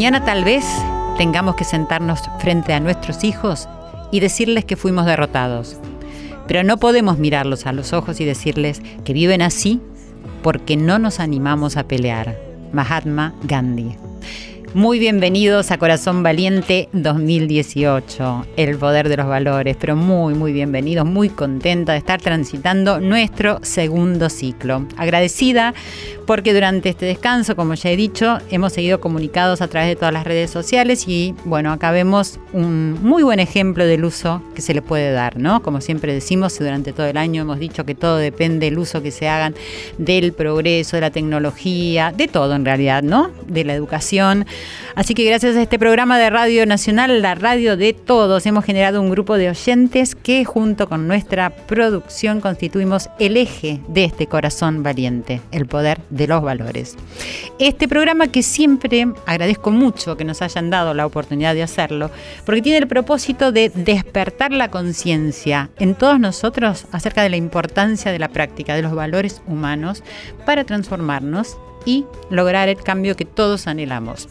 [0.00, 0.64] Mañana tal vez
[1.18, 3.68] tengamos que sentarnos frente a nuestros hijos
[4.10, 5.76] y decirles que fuimos derrotados.
[6.46, 9.78] Pero no podemos mirarlos a los ojos y decirles que viven así
[10.42, 12.34] porque no nos animamos a pelear.
[12.72, 13.94] Mahatma Gandhi.
[14.72, 21.04] Muy bienvenidos a Corazón Valiente 2018, el poder de los valores, pero muy, muy bienvenidos,
[21.04, 24.86] muy contenta de estar transitando nuestro segundo ciclo.
[24.96, 25.74] Agradecida
[26.30, 30.14] porque durante este descanso, como ya he dicho, hemos seguido comunicados a través de todas
[30.14, 34.74] las redes sociales y bueno, acá vemos un muy buen ejemplo del uso que se
[34.74, 35.62] le puede dar, ¿no?
[35.62, 39.10] Como siempre decimos, durante todo el año hemos dicho que todo depende del uso que
[39.10, 39.54] se hagan
[39.98, 43.30] del progreso, de la tecnología, de todo en realidad, ¿no?
[43.46, 44.46] De la educación.
[44.94, 49.00] Así que gracias a este programa de Radio Nacional, la radio de todos, hemos generado
[49.00, 54.82] un grupo de oyentes que junto con nuestra producción constituimos el eje de este corazón
[54.82, 56.96] valiente, el poder de los valores.
[57.58, 62.10] Este programa que siempre agradezco mucho que nos hayan dado la oportunidad de hacerlo,
[62.44, 68.12] porque tiene el propósito de despertar la conciencia en todos nosotros acerca de la importancia
[68.12, 70.02] de la práctica de los valores humanos
[70.46, 74.28] para transformarnos y lograr el cambio que todos anhelamos.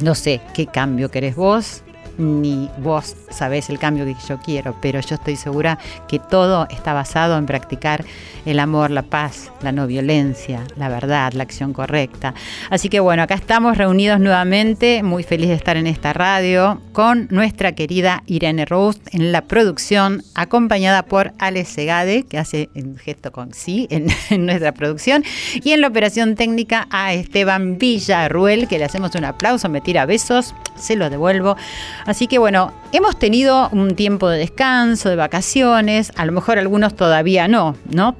[0.00, 1.82] No sé qué cambio querés vos,
[2.18, 5.78] ni vos sabés el cambio que yo quiero, pero yo estoy segura
[6.08, 8.04] que todo está basado en practicar
[8.44, 12.34] el amor, la paz, la no violencia, la verdad, la acción correcta.
[12.70, 17.26] Así que bueno, acá estamos reunidos nuevamente, muy feliz de estar en esta radio con
[17.30, 23.32] nuestra querida Irene Rose en la producción, acompañada por Alex Segade, que hace el gesto
[23.32, 25.24] con sí en, en nuestra producción,
[25.54, 30.06] y en la operación técnica a Esteban Villarruel, que le hacemos un aplauso, me tira
[30.06, 31.56] besos, se lo devuelvo.
[32.06, 36.94] Así que bueno, hemos tenido un tiempo de descanso, de vacaciones, a lo mejor algunos
[36.94, 38.16] todavía no, ¿no?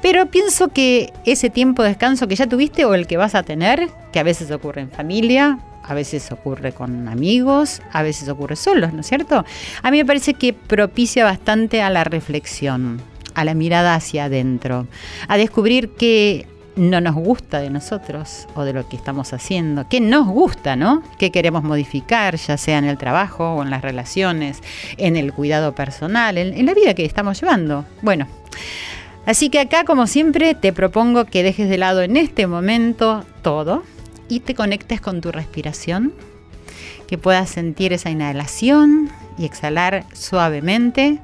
[0.00, 3.42] Pero pienso que ese tiempo de descanso que ya tuviste o el que vas a
[3.42, 8.56] tener, que a veces ocurre en familia, a veces ocurre con amigos, a veces ocurre
[8.56, 9.44] solos, ¿no es cierto?
[9.82, 13.00] A mí me parece que propicia bastante a la reflexión,
[13.34, 14.86] a la mirada hacia adentro,
[15.28, 16.46] a descubrir que
[16.78, 21.02] no nos gusta de nosotros o de lo que estamos haciendo, qué nos gusta, ¿no?
[21.18, 24.62] ¿Qué queremos modificar, ya sea en el trabajo o en las relaciones,
[24.96, 27.84] en el cuidado personal, en, en la vida que estamos llevando?
[28.02, 28.26] Bueno,
[29.26, 33.82] así que acá, como siempre, te propongo que dejes de lado en este momento todo
[34.28, 36.12] y te conectes con tu respiración,
[37.06, 41.18] que puedas sentir esa inhalación y exhalar suavemente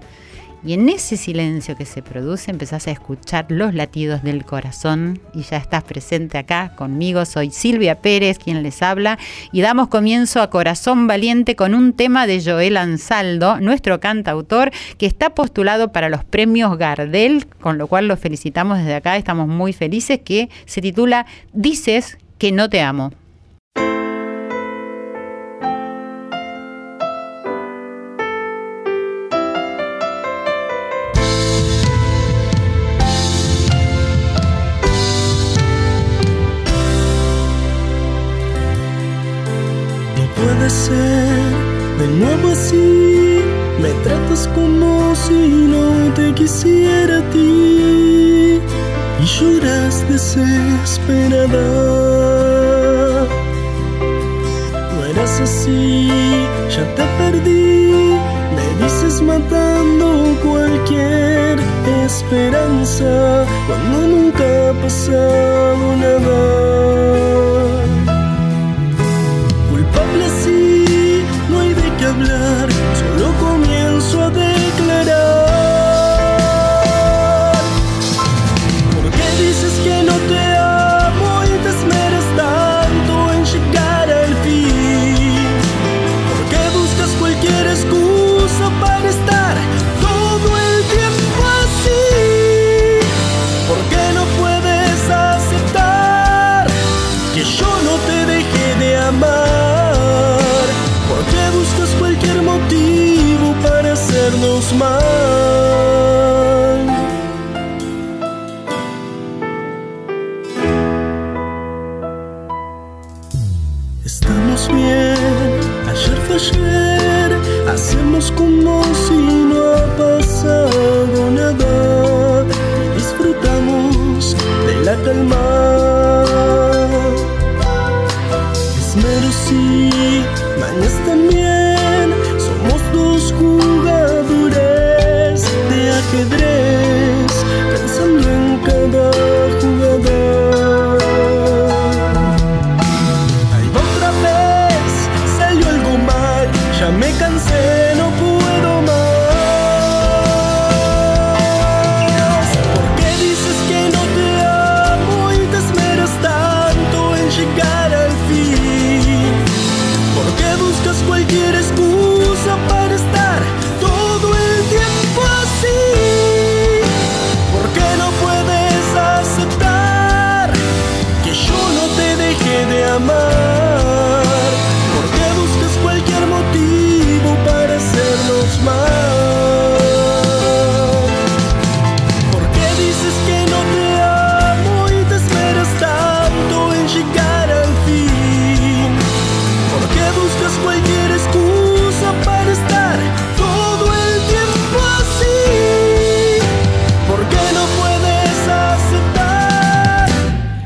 [0.64, 5.42] y en ese silencio que se produce empezás a escuchar los latidos del corazón y
[5.42, 7.24] ya estás presente acá conmigo.
[7.26, 9.18] Soy Silvia Pérez quien les habla
[9.52, 15.06] y damos comienzo a Corazón Valiente con un tema de Joel Ansaldo, nuestro cantautor, que
[15.06, 19.16] está postulado para los premios Gardel, con lo cual lo felicitamos desde acá.
[19.16, 23.12] Estamos muy felices que se titula Dices que no te amo.
[44.34, 45.32] Tratas como si
[45.68, 48.60] no te quisiera a ti
[49.20, 51.66] y lloras desesperada.
[54.92, 56.08] No eras así,
[56.68, 58.18] ya te perdí.
[58.56, 61.60] Me dices matando cualquier
[62.04, 67.13] esperanza cuando nunca ha pasado nada.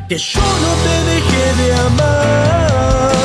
[0.08, 3.17] Que yo no te dejé de amar?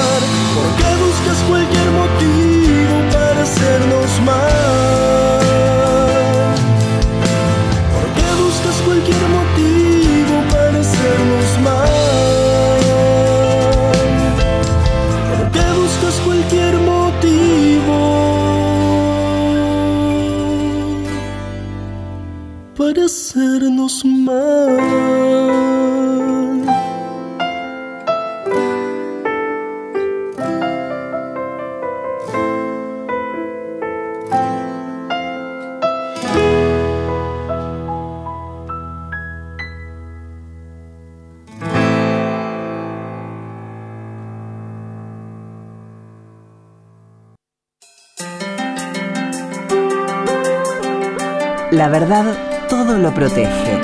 [51.84, 53.82] La verdad todo lo protege.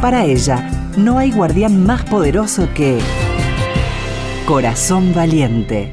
[0.00, 3.00] Para ella, no hay guardián más poderoso que
[4.46, 5.92] Corazón Valiente.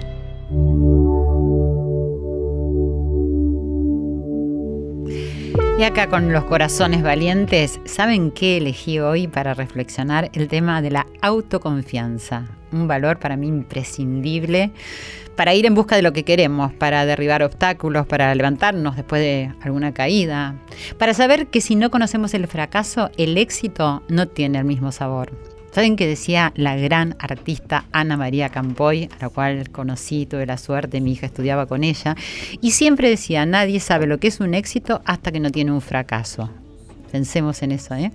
[5.80, 10.30] Y acá con los corazones valientes, ¿saben qué elegí hoy para reflexionar?
[10.34, 14.72] El tema de la autoconfianza, un valor para mí imprescindible
[15.36, 19.52] para ir en busca de lo que queremos, para derribar obstáculos, para levantarnos después de
[19.62, 20.56] alguna caída,
[20.98, 25.32] para saber que si no conocemos el fracaso, el éxito no tiene el mismo sabor.
[25.72, 30.58] ¿Saben qué decía la gran artista Ana María Campoy, a la cual conocí, tuve la
[30.58, 32.16] suerte, mi hija estudiaba con ella,
[32.62, 35.82] y siempre decía, nadie sabe lo que es un éxito hasta que no tiene un
[35.82, 36.52] fracaso.
[37.14, 38.12] Pensemos en eso, ¿eh?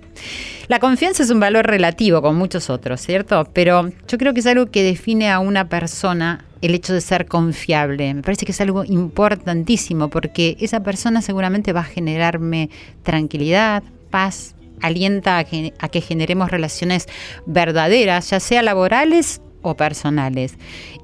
[0.67, 3.47] La confianza es un valor relativo, con muchos otros, ¿cierto?
[3.53, 7.25] Pero yo creo que es algo que define a una persona el hecho de ser
[7.25, 8.13] confiable.
[8.13, 12.69] Me parece que es algo importantísimo porque esa persona seguramente va a generarme
[13.03, 17.07] tranquilidad, paz, alienta a que, a que generemos relaciones
[17.45, 20.55] verdaderas, ya sea laborales o personales.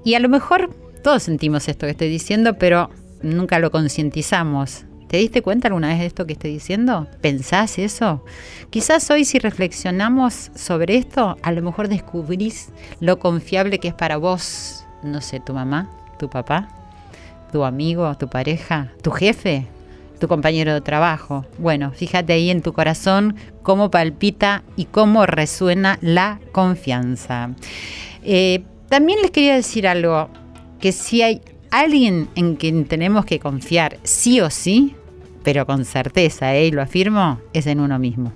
[0.03, 2.89] Y a lo mejor todos sentimos esto que estoy diciendo, pero
[3.21, 4.83] nunca lo concientizamos.
[5.07, 7.07] ¿Te diste cuenta alguna vez de esto que estoy diciendo?
[7.21, 8.23] ¿Pensás eso?
[8.69, 12.69] Quizás hoy si reflexionamos sobre esto, a lo mejor descubrís
[12.99, 16.69] lo confiable que es para vos, no sé, tu mamá, tu papá,
[17.51, 19.67] tu amigo, tu pareja, tu jefe,
[20.19, 21.45] tu compañero de trabajo.
[21.59, 27.51] Bueno, fíjate ahí en tu corazón cómo palpita y cómo resuena la confianza.
[28.23, 30.29] Eh, también les quería decir algo,
[30.79, 31.41] que si hay
[31.79, 34.95] alguien en quien tenemos que confiar sí o sí,
[35.43, 36.67] pero con certeza, ¿eh?
[36.67, 38.33] y lo afirmo, es en uno mismo.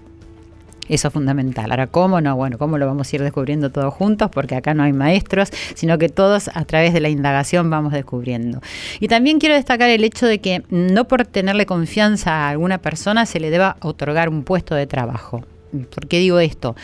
[0.90, 1.70] Eso es fundamental.
[1.70, 2.36] Ahora, ¿cómo no?
[2.36, 4.30] Bueno, ¿cómo lo vamos a ir descubriendo todos juntos?
[4.32, 8.60] Porque acá no hay maestros, sino que todos a través de la indagación vamos descubriendo.
[9.00, 13.28] Y también quiero destacar el hecho de que no por tenerle confianza a alguna persona
[13.28, 15.44] se le deba otorgar un puesto de trabajo.
[15.72, 16.76] ¿Por qué digo esto?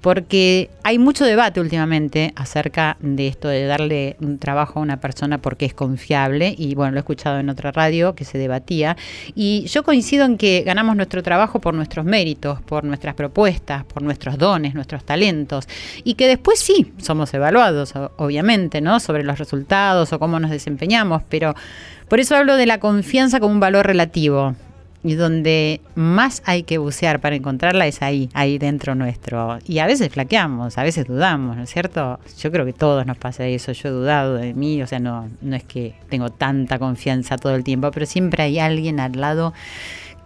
[0.00, 5.38] Porque hay mucho debate últimamente acerca de esto de darle un trabajo a una persona
[5.38, 8.96] porque es confiable y bueno, lo he escuchado en otra radio que se debatía
[9.34, 14.02] y yo coincido en que ganamos nuestro trabajo por nuestros méritos, por nuestras propuestas, por
[14.02, 15.66] nuestros dones, nuestros talentos
[16.04, 19.00] y que después sí somos evaluados, obviamente, ¿no?
[19.00, 21.54] Sobre los resultados o cómo nos desempeñamos, pero
[22.08, 24.54] por eso hablo de la confianza como un valor relativo
[25.04, 29.58] y donde más hay que bucear para encontrarla es ahí, ahí dentro nuestro.
[29.66, 32.18] Y a veces flaqueamos, a veces dudamos, ¿no es cierto?
[32.38, 33.70] Yo creo que todos nos pasa eso.
[33.72, 37.54] Yo he dudado de mí, o sea, no, no es que tengo tanta confianza todo
[37.54, 39.52] el tiempo, pero siempre hay alguien al lado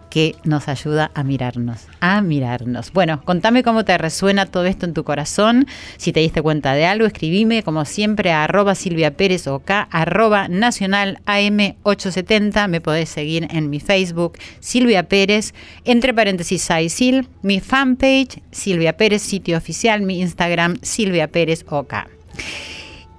[0.09, 2.91] que nos ayuda a mirarnos, a mirarnos.
[2.91, 5.67] Bueno, contame cómo te resuena todo esto en tu corazón.
[5.97, 9.87] Si te diste cuenta de algo, escribime como siempre a arroba Silvia Pérez o acá,
[9.91, 12.67] arroba nacional AM870.
[12.67, 15.53] Me podés seguir en mi Facebook, Silvia Pérez,
[15.85, 21.93] entre paréntesis Sil, mi fanpage, Silvia Pérez, sitio oficial, mi Instagram, Silvia Pérez OK.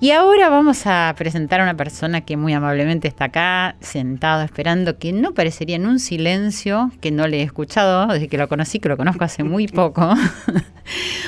[0.02, 4.98] Y ahora vamos a presentar a una persona que muy amablemente está acá, sentado, esperando,
[4.98, 8.78] que no parecería en un silencio, que no le he escuchado desde que lo conocí,
[8.78, 10.14] que lo conozco hace muy poco.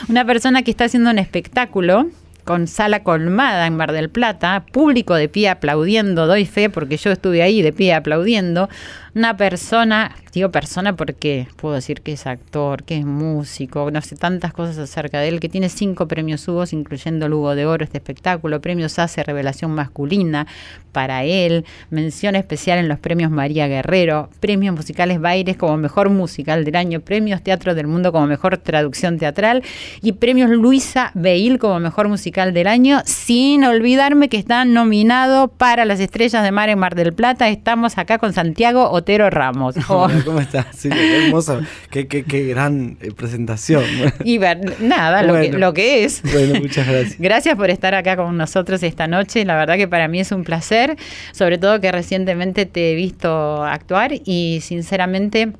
[0.09, 2.07] una persona que está haciendo un espectáculo
[2.45, 7.11] con sala colmada en Mar del Plata, público de pie aplaudiendo, doy fe porque yo
[7.11, 8.71] estuve ahí de pie aplaudiendo,
[9.15, 14.17] una persona, digo persona porque puedo decir que es actor, que es músico, no sé
[14.17, 17.85] tantas cosas acerca de él, que tiene cinco premios Hugo, incluyendo el Hugo de Oro,
[17.85, 20.47] este espectáculo, premios hace Revelación Masculina
[20.93, 26.65] para él, mención especial en los premios María Guerrero, premios musicales Baires como mejor musical
[26.65, 29.63] del año, premios Teatro del Mundo como mejor traducción teatral
[30.03, 35.85] y premios Luisa Beil como mejor musical del año, sin olvidarme que está nominado para
[35.85, 37.49] las Estrellas de Mar en Mar del Plata.
[37.49, 38.91] Estamos acá con Santiago
[39.31, 39.75] Ramos.
[39.87, 40.67] ¿cómo estás?
[40.77, 43.85] Sí, qué hermosa, qué, qué, qué gran eh, presentación.
[44.25, 46.23] Y ver, nada, lo, que, lo que es.
[46.23, 47.17] Bueno, muchas gracias.
[47.19, 49.45] Gracias por estar acá con nosotros esta noche.
[49.45, 50.97] La verdad que para mí es un placer,
[51.33, 55.53] sobre todo que recientemente te he visto actuar y sinceramente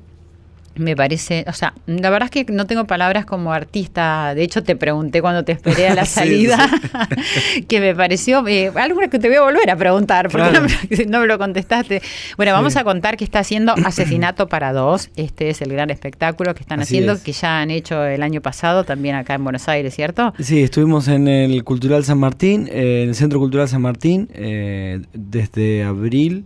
[0.75, 4.33] me parece, o sea, la verdad es que no tengo palabras como artista.
[4.35, 6.69] De hecho, te pregunté cuando te esperé a la salida,
[7.67, 11.27] que me pareció eh, algo que te voy a volver a preguntar, porque no, me
[11.27, 12.01] lo contestaste.
[12.37, 15.09] Bueno, vamos a contar que está haciendo Asesinato para Dos.
[15.15, 18.83] Este es el gran espectáculo que están haciendo, que ya han hecho el año pasado,
[18.83, 20.33] también acá en Buenos Aires, ¿cierto?
[20.39, 25.01] Sí, estuvimos en el Cultural San Martín, eh, en el Centro Cultural San Martín, eh,
[25.13, 26.45] desde abril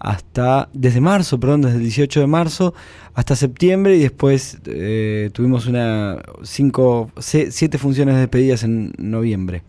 [0.00, 2.74] hasta, desde marzo, perdón, desde el 18 de marzo
[3.14, 9.62] hasta septiembre y después eh, tuvimos una cinco, siete funciones de despedidas en noviembre.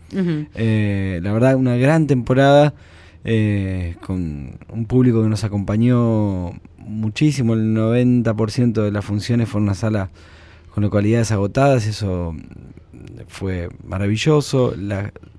[0.55, 2.73] Eh, la verdad, una gran temporada
[3.25, 9.73] eh, con un público que nos acompañó muchísimo, el 90% de las funciones fue una
[9.73, 10.09] sala
[10.73, 12.33] con localidades agotadas, eso
[13.27, 14.73] fue maravilloso.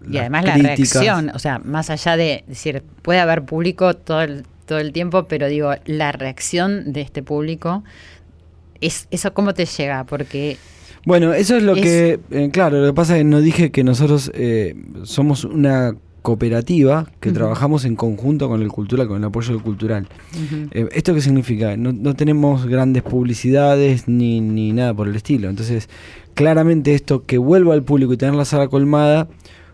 [0.06, 4.44] y además la reacción, o sea, más allá de decir, puede haber público todo el
[4.66, 7.84] todo el tiempo, pero digo, la reacción de este público,
[8.80, 10.04] es ¿eso cómo te llega?
[10.04, 10.56] Porque...
[11.04, 13.82] Bueno, eso es lo que, eh, claro, lo que pasa es que no dije que
[13.82, 19.54] nosotros eh, somos una cooperativa que trabajamos en conjunto con el cultural, con el apoyo
[19.54, 20.06] del cultural.
[20.70, 21.76] Eh, ¿Esto qué significa?
[21.76, 25.50] No, no tenemos grandes publicidades ni, ni, nada por el estilo.
[25.50, 25.88] Entonces,
[26.34, 29.28] claramente esto que vuelva al público y tener la sala colmada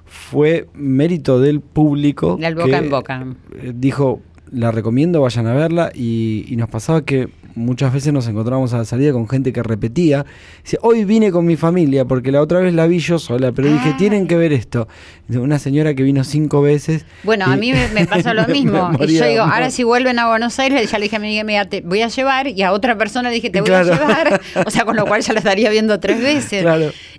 [0.06, 2.38] fue mérito del público.
[2.40, 3.26] Del boca en boca.
[3.74, 5.90] Dijo, la recomiendo, vayan a verla.
[5.94, 9.62] Y, y, nos pasaba que muchas veces nos encontrábamos a la salida con gente que
[9.62, 10.24] repetía.
[10.62, 13.70] Dice, hoy vine con mi familia porque la otra vez la vi yo sola, pero
[13.70, 14.88] dije, tienen que ver esto.
[15.28, 17.04] Una señora que vino cinco veces.
[17.24, 18.90] Bueno, a mí me, pasó lo mismo.
[19.06, 21.64] y yo digo, ahora si vuelven a Buenos Aires, ya le dije a mi amiga,
[21.66, 22.48] te voy a llevar.
[22.48, 24.40] Y a otra persona le dije, te voy a llevar.
[24.66, 26.64] O sea, con lo cual ya la estaría viendo tres veces.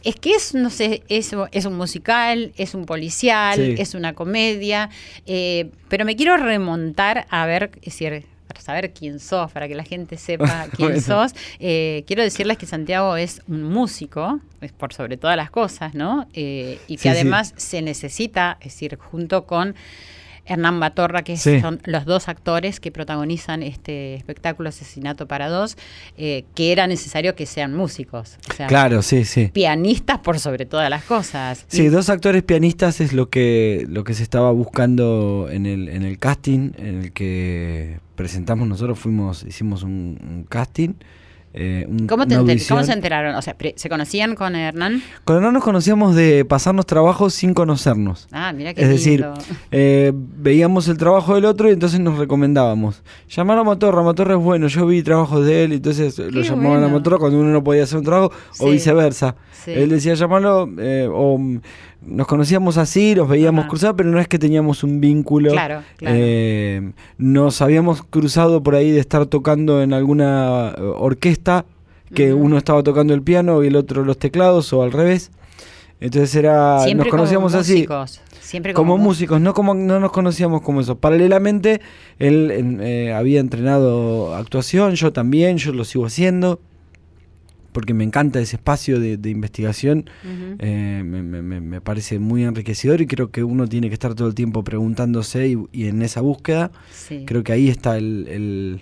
[0.04, 4.90] Es que es, no sé, es, es un musical, es un policial, es una comedia.
[5.26, 9.75] Eh, pero me quiero remontar a ver, es decir, para saber quién sos, para que
[9.75, 14.93] la gente sepa quién sos, eh, quiero decirles que Santiago es un músico, es por
[14.93, 16.27] sobre todas las cosas, ¿no?
[16.34, 19.75] Eh, y que además se necesita, es decir, junto con
[20.50, 25.77] Hernán Batorra, que son los dos actores que protagonizan este espectáculo Asesinato para Dos,
[26.18, 28.38] eh, que era necesario que sean músicos.
[28.68, 29.50] claro, sí, sí.
[29.53, 31.65] Pianistas por sobre todas las cosas.
[31.68, 36.03] Sí, dos actores pianistas es lo que, lo que se estaba buscando en el, en
[36.03, 40.94] el casting, en el que presentamos nosotros, fuimos, hicimos un casting.
[41.53, 43.36] Eh, ¿Cómo, se enteraron?
[43.36, 45.01] O sea, ¿se conocían con Hernán?
[45.24, 48.27] Con Hernán nos conocíamos de pasarnos trabajos sin conocernos.
[48.32, 49.25] Ah, mira qué Es decir,
[49.72, 53.01] eh, veíamos el trabajo del otro y entonces nos recomendábamos.
[53.27, 56.84] Llamar a Motorra, Motorra es bueno, yo vi trabajos de él, y entonces lo llamaban
[56.84, 59.36] a Motorra cuando uno no podía hacer un trabajo, o viceversa.
[59.65, 61.39] Él decía llamarlo, eh, o
[62.01, 65.51] nos conocíamos así, los veíamos cruzar, pero no es que teníamos un vínculo.
[65.51, 66.15] Claro, claro.
[66.18, 71.65] Eh, nos habíamos cruzado por ahí de estar tocando en alguna eh, orquesta,
[72.13, 75.32] que uno estaba tocando el piano y el otro los teclados, o al revés.
[76.00, 77.74] Entonces era, Siempre nos conocíamos como así.
[77.74, 78.22] músicos.
[78.39, 80.98] Siempre Como como, músicos, no como no nos conocíamos como eso.
[80.98, 81.82] Paralelamente,
[82.18, 86.60] él eh, había entrenado actuación, yo también, yo lo sigo haciendo,
[87.72, 90.10] porque me encanta ese espacio de, de investigación,
[90.60, 94.16] eh, me, me- me- me parece muy enriquecedor y creo que uno tiene que estar
[94.16, 97.24] todo el tiempo preguntándose y, y en esa búsqueda, Sí.
[97.26, 98.82] creo que ahí está el, el-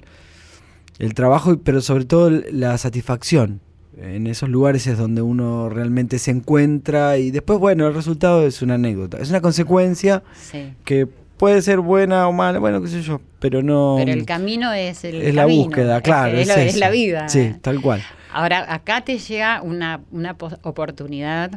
[1.00, 3.62] el trabajo, pero sobre todo la satisfacción.
[4.00, 8.62] En esos lugares es donde uno realmente se encuentra y después, bueno, el resultado es
[8.62, 10.74] una anécdota, es una consecuencia Sí.
[10.86, 13.96] que puede ser buena o mala, bueno, qué sé yo, pero no...
[13.98, 16.38] Pero el camino es el es la búsqueda, es- claro.
[16.38, 16.80] Es, lo- es eso.
[16.80, 17.30] la vida.
[17.30, 18.02] Sí, tal cual.
[18.32, 21.52] Ahora, acá te llega una, una oportunidad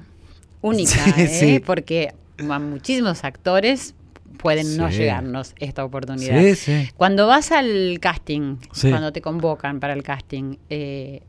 [0.61, 1.29] única, Sí, ¿eh?
[1.29, 1.61] sí.
[1.61, 3.95] porque a muchísimos actores
[4.39, 6.41] pueden no llegarnos esta oportunidad.
[6.41, 6.89] Sí, sí.
[6.97, 11.23] Cuando vas al casting, cuando te convocan para el casting, eh,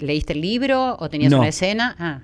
[0.00, 1.38] ¿leíste el libro o tenías No.
[1.38, 1.94] una escena?
[1.98, 2.20] Ah,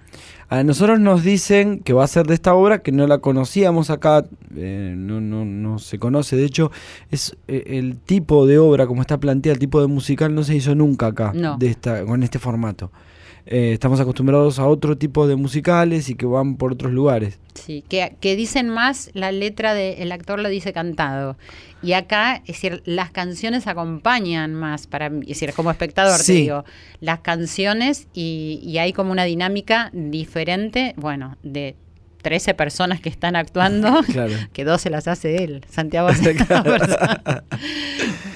[0.50, 3.88] A nosotros nos dicen que va a ser de esta obra, que no la conocíamos
[3.90, 4.24] acá,
[4.54, 6.36] eh, no, no, no se conoce.
[6.36, 6.70] De hecho,
[7.10, 10.54] es eh, el tipo de obra, como está planteada, el tipo de musical, no se
[10.54, 11.56] hizo nunca acá, No.
[11.56, 12.92] de esta, con este formato.
[13.46, 17.38] Eh, estamos acostumbrados a otro tipo de musicales y que van por otros lugares.
[17.54, 21.36] sí, que, que dicen más, la letra del actor lo dice cantado.
[21.82, 26.64] Y acá, es decir, las canciones acompañan más para es decir, como espectador te digo,
[27.00, 31.76] las canciones y, y hay como una dinámica diferente, bueno, de
[32.25, 34.33] 13 personas que están actuando, Claro.
[34.52, 37.45] que dos se las hace él, Santiago hace cada persona.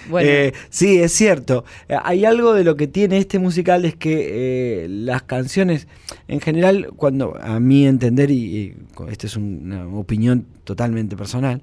[0.08, 1.64] Bueno, Eh, sí, es cierto.
[1.88, 5.86] Eh, Hay algo de lo que tiene este musical es que eh, las canciones,
[6.28, 8.74] en general, cuando a mi entender, y, y
[9.10, 11.60] esta es un- una opinión totalmente personal,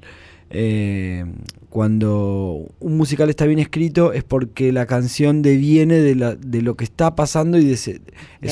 [0.56, 1.26] eh,
[1.70, 6.76] cuando un musical está bien escrito es porque la canción deviene de, la- de lo
[6.76, 7.88] que está pasando y de es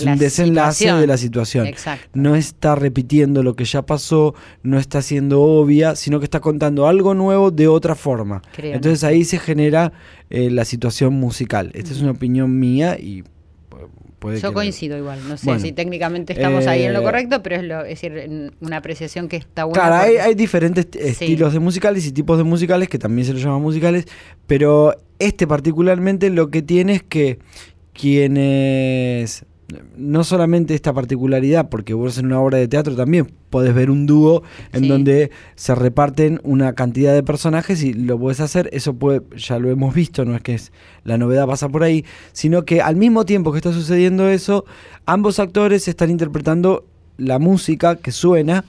[0.06, 1.00] un desenlace situación.
[1.02, 1.68] de la situación.
[1.68, 2.08] Exacto.
[2.14, 6.86] No está repitiendo lo que ya pasó, no está siendo obvia, sino que está contando
[6.88, 8.42] algo nuevo de otra forma.
[8.56, 9.94] Creo, Entonces ahí se genera
[10.30, 11.72] eh, la situación musical.
[11.74, 13.24] Esta es una opinión mía y
[14.24, 17.44] puede Yo coincido igual, no sé Bueno, si técnicamente estamos ahí en lo eh, correcto,
[17.44, 19.80] pero es, lo, es decir, una apreciación que está buena.
[19.82, 23.34] Claro, hay, porque- hay diferentes estilos de musicales y tipos de musicales que también se
[23.34, 24.06] los llaman musicales,
[24.48, 27.40] pero este particularmente lo que tiene es que
[27.92, 29.46] quienes
[29.98, 34.06] no solamente esta particularidad, porque vos en una obra de teatro también podés ver un
[34.06, 34.88] dúo en Sí.
[34.88, 39.70] donde se reparten una cantidad de personajes y lo podés hacer, eso puede, ya lo
[39.70, 40.72] hemos visto, no es que es
[41.04, 44.66] la novedad pasa por ahí, sino que al mismo tiempo que está sucediendo eso,
[45.06, 46.86] ambos actores están interpretando
[47.18, 48.66] la música que suena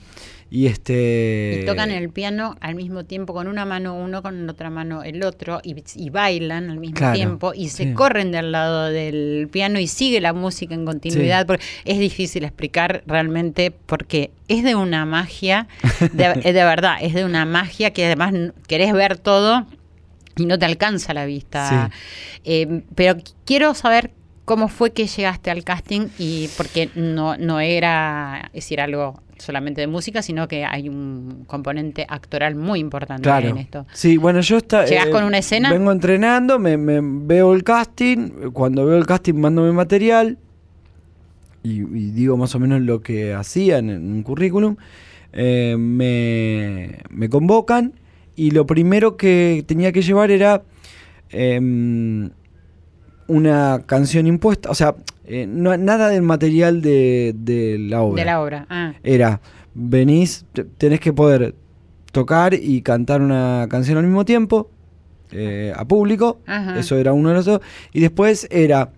[0.49, 4.51] y este Y tocan el piano al mismo tiempo con una mano uno, con la
[4.51, 7.93] otra mano el otro, y, y bailan al mismo Claro, tiempo, y se sí.
[7.93, 11.45] corren del lado del piano y sigue la música en continuidad.
[11.45, 15.67] Porque es difícil explicar realmente porque es de una magia,
[16.13, 18.33] de, es de verdad, es de una magia que además
[18.67, 19.65] querés ver todo
[20.37, 21.89] y no te alcanza la vista.
[22.43, 24.11] Eh, pero quiero saber
[24.45, 29.81] cómo fue que llegaste al casting y porque no, no era es decir algo solamente
[29.81, 33.49] de música, sino que hay un componente actoral muy importante Claro.
[33.49, 33.85] en esto.
[33.93, 35.71] Sí, bueno, yo está, ¿Llegás con una escena?
[35.71, 40.37] Vengo entrenando, me, me- veo el casting, cuando veo el casting mando mi material
[41.63, 44.75] y, y digo más o menos lo que hacía en, un currículum.
[45.33, 47.93] Eh, me, me convocan
[48.37, 50.63] y lo primero que tenía que llevar era
[51.29, 52.29] em,
[53.27, 54.95] una canción impuesta, o sea,
[55.27, 58.65] eh, no- nada del material de, de la obra De la obra.
[58.69, 59.41] Ah, era,
[59.73, 61.55] venís, te- tenés que poder
[62.11, 64.69] tocar y cantar una canción al mismo tiempo
[65.31, 66.79] eh, a público, Ajá.
[66.79, 67.59] eso era uno de los dos,
[67.91, 68.91] y después era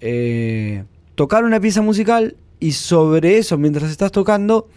[0.00, 4.68] eh, tocar una pieza musical y sobre eso, mientras estás tocando,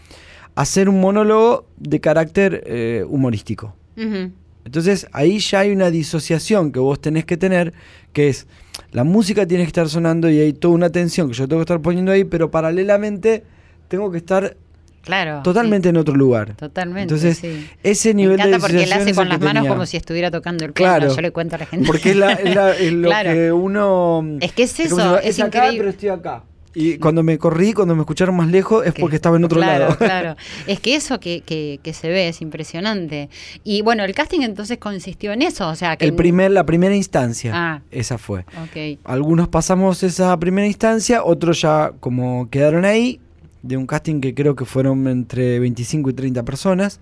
[0.54, 3.74] hacer un monólogo de carácter eh, humorístico.
[3.96, 4.30] ujú.
[4.66, 7.72] Entonces ahí ya hay una disociación que vos tenés que tener,
[8.12, 8.46] que es
[8.92, 11.64] la música tiene que estar sonando y hay toda una tensión que yo tengo que
[11.72, 13.44] estar poniendo ahí, pero paralelamente
[13.88, 14.56] tengo que estar
[15.02, 15.40] Claro.
[15.44, 16.56] totalmente en otro lugar.
[16.56, 17.02] totalmente.
[17.14, 17.68] Entonces, sí.
[17.84, 19.70] ese Me nivel encanta de porque él hace es con las manos tenía.
[19.70, 20.96] como si estuviera tocando el piano.
[20.98, 21.14] Claro.
[21.14, 21.86] Yo le cuento a la gente.
[21.86, 23.32] Porque es, la- es la- es lo Claro.
[23.32, 24.36] que uno...
[24.40, 25.78] Es que es eso, es acá, increíble.
[25.78, 26.42] pero estoy acá.
[26.78, 29.58] Y cuando me corrí, cuando me escucharon más lejos, es Que- porque estaba en otro
[29.58, 29.96] claro, lado.
[29.96, 30.36] Claro,
[30.66, 33.30] Es que eso que, que, que se ve es impresionante.
[33.64, 36.94] Y bueno, el casting entonces consistió en eso, o sea, que El primer, la primera
[36.94, 37.80] instancia, Ah.
[37.90, 38.40] esa fue.
[38.62, 38.98] Ok.
[39.04, 43.20] Algunos pasamos esa primera instancia, otros ya como quedaron ahí,
[43.62, 47.00] de un casting que creo que fueron entre 25 y 30 personas.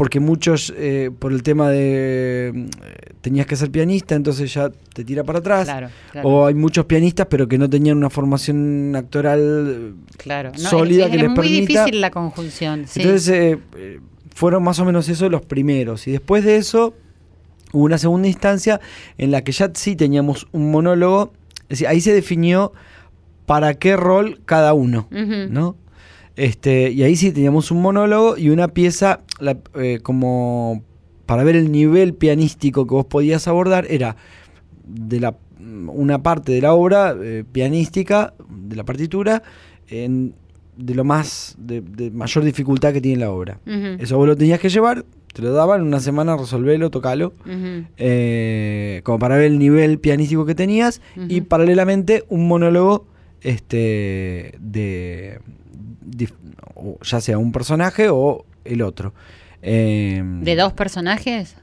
[0.00, 5.04] Porque muchos, eh, por el tema de mm, tenías que ser pianista, entonces ya te
[5.04, 5.64] tira para atrás.
[5.66, 6.26] Claro, claro.
[6.26, 10.52] O hay muchos pianistas, pero que no tenían una formación actoral Claro.
[10.52, 11.84] No, sólida es, que es les muy permita.
[11.84, 12.86] difícil la conjunción.
[12.86, 13.02] sí.
[13.02, 14.00] Entonces eh, eh,
[14.34, 16.08] fueron más o menos eso los primeros.
[16.08, 16.94] Y después de eso
[17.74, 18.80] hubo una segunda instancia
[19.18, 21.34] en la que ya sí teníamos un monólogo.
[21.64, 22.72] Es decir, ahí se definió
[23.44, 25.08] para qué rol cada uno.
[25.10, 25.76] ¿no?
[26.40, 30.82] Este, y ahí sí teníamos un monólogo y una pieza la- eh, como
[31.26, 34.16] para ver el nivel pianístico que vos podías abordar era
[34.86, 35.36] de la
[35.88, 39.42] una parte de la obra eh, pianística de la partitura
[39.88, 40.34] en-
[40.78, 43.60] de lo más de, de mayor dificultad que tiene la obra.
[44.00, 47.34] Eso vos lo tenías que llevar te lo daban en una semana resolverlo tocalo
[47.98, 53.06] eh, como para ver el nivel pianístico que tenías y paralelamente un monólogo
[53.42, 55.38] este de,
[57.02, 59.12] ya sea un personaje o el otro
[59.62, 61.56] Eh, ¿De dos personajes?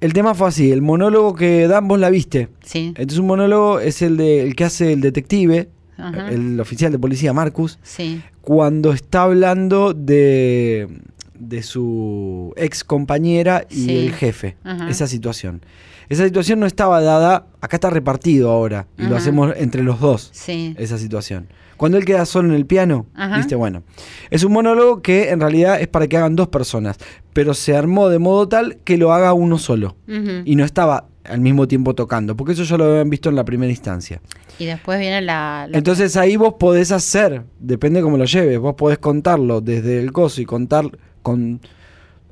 [0.00, 2.88] el tema fue así el monólogo que dan vos la viste Sí.
[2.96, 6.30] entonces un monólogo es el de el que hace el detective Ajá.
[6.30, 8.22] el oficial de policía Marcus Sí.
[8.40, 10.88] cuando está hablando de,
[11.34, 13.98] de su ex compañera y Sí.
[14.06, 14.56] el jefe.
[14.64, 14.88] Ajá.
[14.88, 15.60] Esa situación.
[16.08, 20.30] Esa situación no estaba dada, acá está repartido ahora, y lo hacemos entre los dos,
[20.32, 20.74] Sí.
[20.78, 21.48] esa situación.
[21.76, 23.36] Cuando él queda solo en el piano, Ajá.
[23.36, 23.82] viste, bueno.
[24.30, 26.96] Es un monólogo que en realidad es para que hagan dos personas,
[27.32, 29.96] pero se armó de modo tal que lo haga uno solo.
[30.44, 33.44] Y no estaba al mismo tiempo tocando, porque eso ya lo habían visto en la
[33.44, 34.20] primera instancia.
[34.58, 35.66] Y después viene la...
[35.70, 40.10] la- Entonces ahí vos podés hacer, depende cómo lo lleves, vos podés contarlo desde el
[40.10, 40.90] coso y contar
[41.22, 41.60] con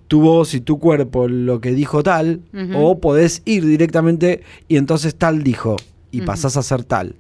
[0.09, 2.40] tu voz y tu cuerpo lo que dijo tal,
[2.75, 5.77] o podés ir directamente y entonces tal dijo
[6.11, 6.27] y Ujú.
[6.27, 7.14] pasás a ser tal.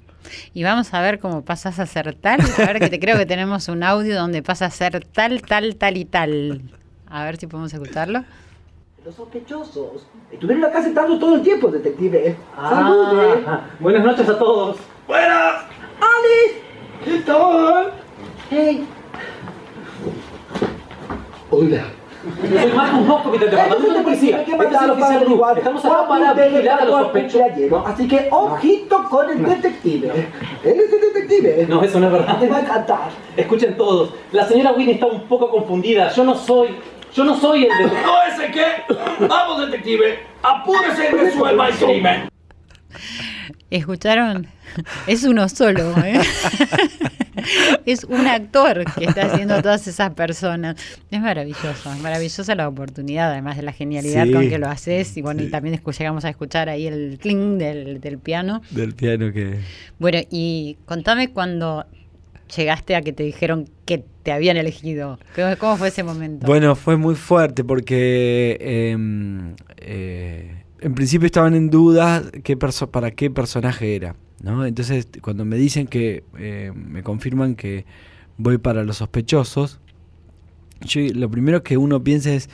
[0.54, 2.40] Y vamos a ver cómo pasas a ser tal.
[2.58, 5.76] A ver, que te creo que tenemos un audio donde pasa a ser tal, tal,
[5.76, 6.62] tal y tal.
[7.08, 8.24] A ver si podemos escucharlo.
[9.04, 12.36] Los sospechosos estuvieron acá sentados todo el tiempo, detective.
[12.56, 13.44] Salude.
[13.46, 14.78] Ah, buenas noches a todos.
[15.06, 15.62] ¡Buenas!
[16.00, 16.60] ¡Alice!
[17.04, 17.92] ¿Qué tal?
[18.50, 18.84] Hey.
[21.50, 21.84] Hola.
[22.26, 24.44] Soy Marcus Moscovitz del departamento de policía.
[24.44, 24.64] ¿Qué Este?
[25.58, 27.86] Estamos acá para ¿Cuánto usted vigilar a los sospechosos.
[27.86, 30.28] Así que ojito con el detective.
[30.64, 31.66] Él es el detective.
[31.68, 32.38] No, eso no es verdad.
[32.38, 33.10] Te va a encantar.
[33.36, 36.12] Escuchen todos, la señora Winnie está un poco confundida.
[36.12, 36.76] Yo no soy,
[37.14, 38.02] yo no soy el detective.
[38.04, 39.26] ¿No es el qué?
[39.26, 40.18] Vamos, detective.
[40.42, 42.28] Apúrese y resuelva el crimen.
[43.70, 44.48] ¿Escucharon?
[45.06, 46.20] Es uno solo, ¿eh?
[47.86, 50.76] es un actor que está haciendo todas esas personas.
[51.10, 55.16] Es maravilloso, es maravillosa la oportunidad, además de la genialidad Sí, con que lo haces.
[55.16, 58.62] Y bueno, y también llegamos a escuchar ahí el cling del, del piano.
[58.70, 59.60] Del piano que...
[59.98, 61.86] Bueno, y contame cuando
[62.54, 65.18] llegaste a que te dijeron que te habían elegido.
[65.58, 66.46] ¿Cómo, fue ese momento?
[66.46, 73.30] Bueno, fue muy fuerte porque em, eh, en principio estaban en duda qué para qué
[73.30, 74.16] personaje era.
[74.42, 74.64] ¿No?
[74.66, 77.84] Entonces, cuando me dicen que eh, me confirman que
[78.36, 79.80] voy para los sospechosos,
[80.82, 82.48] yo lo primero que uno piensa es.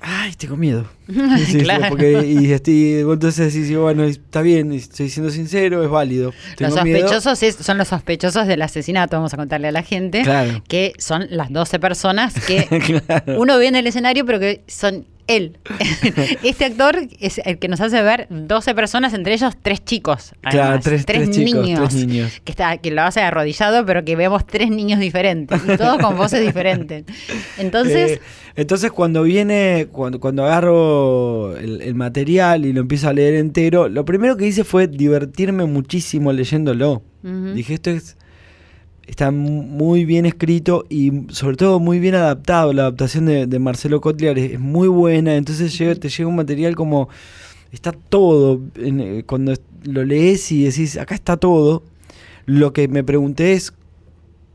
[0.00, 0.86] Ay, tengo miedo.
[1.08, 1.86] Sí, sí, Claro.
[1.88, 6.32] porque, y estoy, entonces sí, sí, bueno, está bien, estoy siendo sincero, es válido.
[6.32, 10.22] Los Tengo sospechosos es- son los sospechosos del asesinato, vamos a contarle a la gente,
[10.22, 10.62] Claro.
[10.68, 12.66] que son las 12 personas que
[13.06, 13.40] Claro.
[13.40, 15.58] uno ve en el escenario, pero que son él.
[16.42, 20.32] este actor es el que nos hace ver 12 personas, entre ellos tres chicos.
[20.40, 20.84] Claro, además.
[20.84, 22.40] tres- tres chicos, tres niños.
[22.44, 26.16] Que, está, que lo hace arrodillado, pero que vemos tres niños diferentes, y todos con
[26.16, 27.04] voces diferentes.
[27.58, 28.20] Entonces, Eh,
[28.56, 33.88] entonces cuando viene, cuando, cuando agarro el, el material y lo empiezo a leer entero,
[33.88, 37.02] lo primero que hice fue divertirme muchísimo leyéndolo.
[37.22, 38.16] Dije, esto es,
[39.06, 42.72] está mu- muy bien escrito y sobre todo muy bien adaptado.
[42.72, 47.08] La adaptación de, Marcelo Kotliar es, muy buena, entonces te llega un material como,
[47.72, 51.82] está todo, en, eh, cuando lo lees y decís, acá está todo.
[52.46, 53.72] Lo que me pregunté es,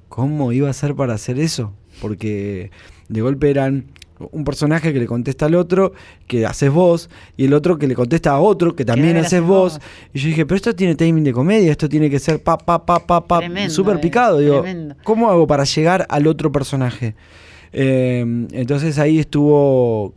[0.09, 1.73] ¿cómo iba a ser para hacer eso?
[2.01, 2.71] Porque
[3.09, 3.85] de golpe eran
[4.31, 5.93] un personaje que le contesta al otro,
[6.27, 9.73] que haces vos, y el otro que le contesta a otro, que también haces vos.
[9.73, 9.81] vos.
[10.13, 12.85] Y yo dije, pero esto tiene timing de comedia, esto tiene que ser pa, pa,
[12.85, 14.39] pa, pa, pa, súper eh, picado.
[14.39, 14.95] Digo, tremendo.
[15.03, 17.15] ¿cómo hago para llegar al otro personaje?
[17.73, 20.13] Eh, entonces ahí estuvo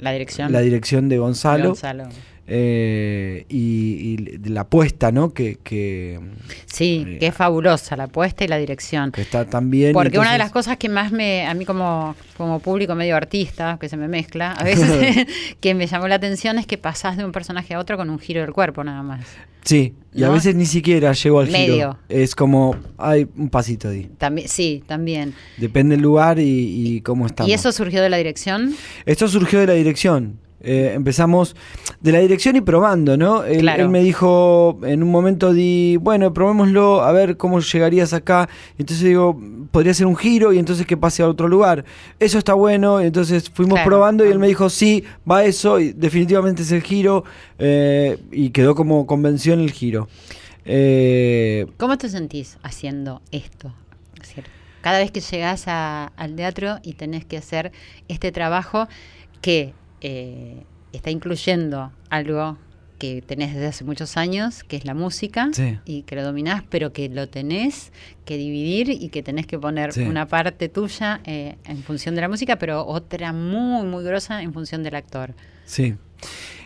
[0.00, 0.52] la dirección.
[0.52, 1.68] la dirección de Gonzalo.
[1.68, 2.08] Gonzalo.
[2.52, 4.16] Eh, y,
[4.48, 5.32] la apuesta, ¿no?
[5.32, 6.18] Que, que,
[6.66, 9.12] Sí, Eh, que es fabulosa la apuesta y la dirección.
[9.12, 9.92] que está tan bien.
[9.92, 13.78] Porque una de las cosas que más me, a mí como, como público medio artista,
[13.80, 15.26] que se me mezcla, a veces
[15.60, 18.18] que me llamó la atención es que pasás de un personaje a otro con un
[18.18, 19.24] giro del cuerpo nada más.
[19.62, 21.74] Sí, y a veces ni siquiera llego al Medio.
[21.74, 21.98] giro.
[22.08, 24.10] Es como, hay un pasito ahí.
[24.18, 25.34] También, sí, también.
[25.56, 27.48] Depende del lugar y, y cómo estamos.
[27.48, 28.74] ¿Y eso surgió de la dirección?
[29.06, 30.40] Esto surgió de la dirección.
[30.62, 31.56] Eh, empezamos
[32.00, 33.44] de la dirección y probando, ¿no?
[33.44, 33.82] Él, Claro.
[33.84, 38.48] él me dijo, en un momento di, bueno, probémoslo, a ver cómo llegarías acá.
[38.78, 41.84] Entonces digo, podría ser un giro y entonces que pase a otro lugar.
[42.18, 43.88] Eso está bueno, entonces fuimos Claro.
[43.88, 47.24] probando y él me dijo, sí, va eso, y definitivamente es el giro,
[47.58, 50.08] eh, y quedó como convención el giro.
[50.66, 53.72] Eh, ¿Cómo te sentís haciendo esto?
[54.20, 54.44] Es decir,
[54.82, 57.72] cada vez que llegás a- al teatro y tenés que hacer
[58.08, 58.86] este trabajo
[59.40, 62.56] que eh, está incluyendo algo
[62.98, 65.78] que tenés desde hace muchos años, que es la música, Sí.
[65.86, 67.92] y que lo dominás, pero que lo tenés
[68.26, 70.02] que dividir y que tenés que poner Sí.
[70.02, 74.52] una parte tuya eh, en función de la música, pero otra muy, muy grosa en
[74.52, 75.32] función del actor.
[75.64, 75.94] Sí.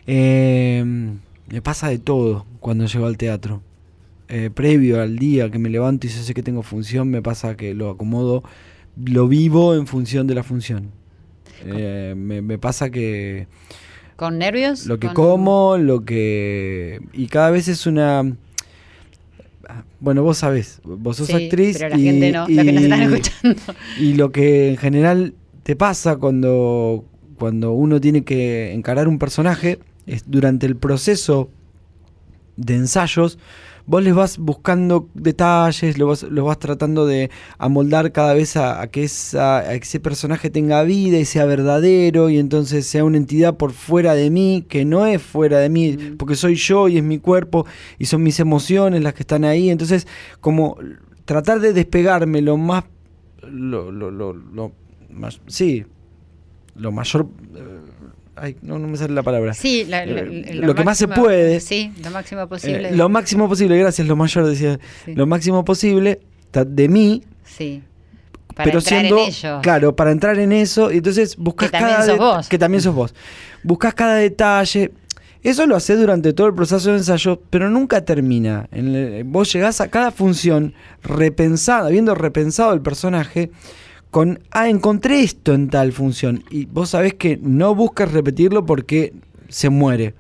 [0.09, 0.85] Eh,
[1.47, 3.63] me pasa de todo cuando llego al teatro.
[4.29, 7.75] Eh, previo al día que me levanto y sé que tengo función, me pasa que
[7.75, 8.43] lo acomodo,
[8.97, 10.91] lo vivo en función de la función.
[11.67, 13.47] Eh, me, me pasa que
[14.17, 14.87] ¿Con nervios?
[14.87, 17.01] lo que Con- como, lo que...
[17.13, 18.23] Y cada vez es una...
[19.99, 22.83] Bueno, vos sabés, vos sos Sí, actriz pero la y, gente no, los que nos
[22.83, 23.63] están y- escuchando.
[23.99, 27.05] y lo que en general te pasa cuando,
[27.39, 31.49] cuando uno tiene que encarar un personaje es durante el proceso
[32.57, 33.39] de ensayos,
[33.87, 38.81] vos les vas buscando detalles, lo vas, lo vas tratando de amoldar cada vez a,
[38.81, 43.05] a que esa, a que ese personaje tenga vida y sea verdadero y entonces sea
[43.05, 46.89] una entidad por fuera de mí, que no es fuera de mí, porque soy yo
[46.89, 47.67] y es mi cuerpo
[47.99, 49.71] y son mis emociones las que están ahí.
[49.71, 50.07] Entonces,
[50.41, 50.79] como
[51.25, 52.85] tratar de despegarme lo más
[53.51, 54.73] lo, lo, lo, lo
[55.11, 55.85] más, sí,
[56.77, 57.81] lo mayor, eh,
[58.37, 59.55] ay, no, no me sale la palabra.
[59.55, 61.61] Sí, la- la- Eh, lo, lo que más se puede.
[61.61, 62.91] Sí, lo máximo Eh, posible.
[62.93, 65.15] lo máximo posible, gracias, lo mayor decía, Sí.
[65.15, 66.21] lo máximo posible
[66.53, 67.83] de mí, Sí.
[68.55, 69.61] Para pero entrar siendo, en ello.
[69.63, 72.49] claro, para entrar en eso, y entonces buscas Que también cada sos det- vos.
[72.49, 73.15] que también sos vos.
[73.65, 74.93] Buscas cada detalle.
[75.43, 78.67] Eso lo haces durante todo el proceso de ensayo, pero nunca termina.
[78.73, 83.51] En el- vos llegás a cada función repensada, habiendo repensado el personaje,
[84.15, 86.45] con, ah, encontré esto en tal función.
[86.49, 89.13] Y vos sabés que no buscas repetirlo porque
[89.49, 90.15] se muere.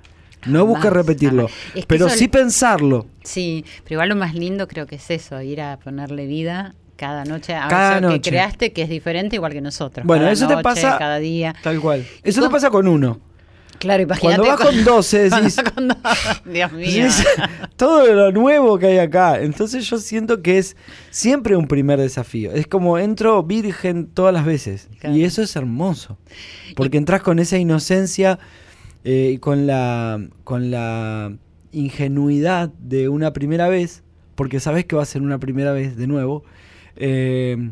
[0.46, 1.52] No buscas repetirlo, jamás.
[1.76, 3.06] Es que pero sí pensarlo.
[3.22, 7.24] Sí, pero igual lo más lindo creo que es eso, ir a ponerle vida cada
[7.24, 8.20] noche a Cada noche.
[8.20, 10.04] que creaste, que es diferente igual que nosotros.
[10.04, 11.54] Bueno, cada eso te pasa- cada día.
[11.62, 12.04] Tal cual.
[12.24, 13.20] Eso te pasa con uno.
[13.78, 14.42] Claro, imagínate.
[14.42, 15.88] Cuando vas con 12 cuando decís, con
[16.52, 17.06] Dios mío.
[17.76, 19.40] Todo lo nuevo que hay acá.
[19.40, 20.76] Entonces yo siento que es
[21.10, 22.52] siempre un primer desafío.
[22.52, 24.88] Es como entro virgen todas las veces.
[25.00, 25.16] Claro.
[25.16, 26.18] Y eso es hermoso.
[26.76, 28.38] Porque entras con esa inocencia
[29.04, 31.32] eh, y con la, con la
[31.72, 34.02] ingenuidad de una primera vez.
[34.34, 36.44] Porque sabes que va a ser una primera vez de nuevo.
[36.96, 37.70] eh,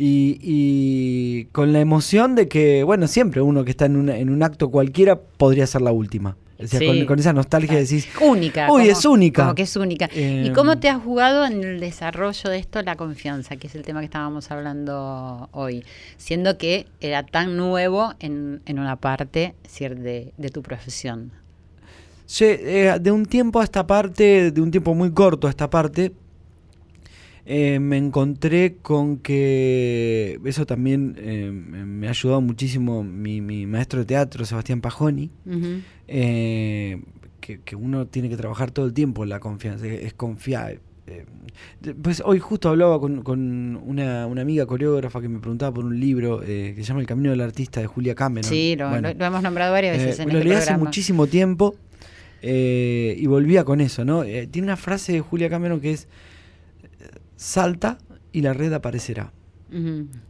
[0.00, 4.30] y, y con la emoción de que, bueno, siempre uno que está en, una- en
[4.30, 6.36] un acto cualquiera podría ser la última.
[6.60, 6.86] O sea, Sí.
[6.86, 8.66] con, con esa nostalgia decís, Única.
[8.70, 9.42] Uy, como- es única.
[9.42, 10.06] Como que es única.
[10.12, 13.74] ¿Y Eh, cómo te has jugado en el desarrollo de esto la confianza, que es
[13.74, 15.84] el tema que estábamos hablando hoy?
[16.16, 21.32] Siendo que era tan nuevo en, en una parte decir, de, de tu profesión.
[22.26, 25.70] Che, eh, de un tiempo a esta parte, de un tiempo muy corto a esta
[25.70, 26.12] parte,
[27.50, 34.00] eh, me encontré con que eso también eh, me ha ayudado muchísimo mi, mi maestro
[34.00, 35.30] de teatro, Sebastián Pajoni,
[36.06, 37.00] eh,
[37.40, 40.78] que, que uno tiene que trabajar todo el tiempo en la confianza, es, confiar.
[42.02, 45.98] pues hoy justo hablaba con, con una, una amiga coreógrafa que me preguntaba por un
[45.98, 48.48] libro que se llama El Camino del Artista de Julia Cameron.
[48.50, 51.26] Sí, lo, Bueno, lo- lo hemos nombrado varias veces en lo este leí hace muchísimo
[51.26, 51.76] tiempo
[52.42, 54.22] y volvía con eso, ¿no?
[54.50, 56.08] Tiene una frase de Julia Cameron que es
[57.38, 57.96] salta
[58.32, 59.32] y la red aparecerá.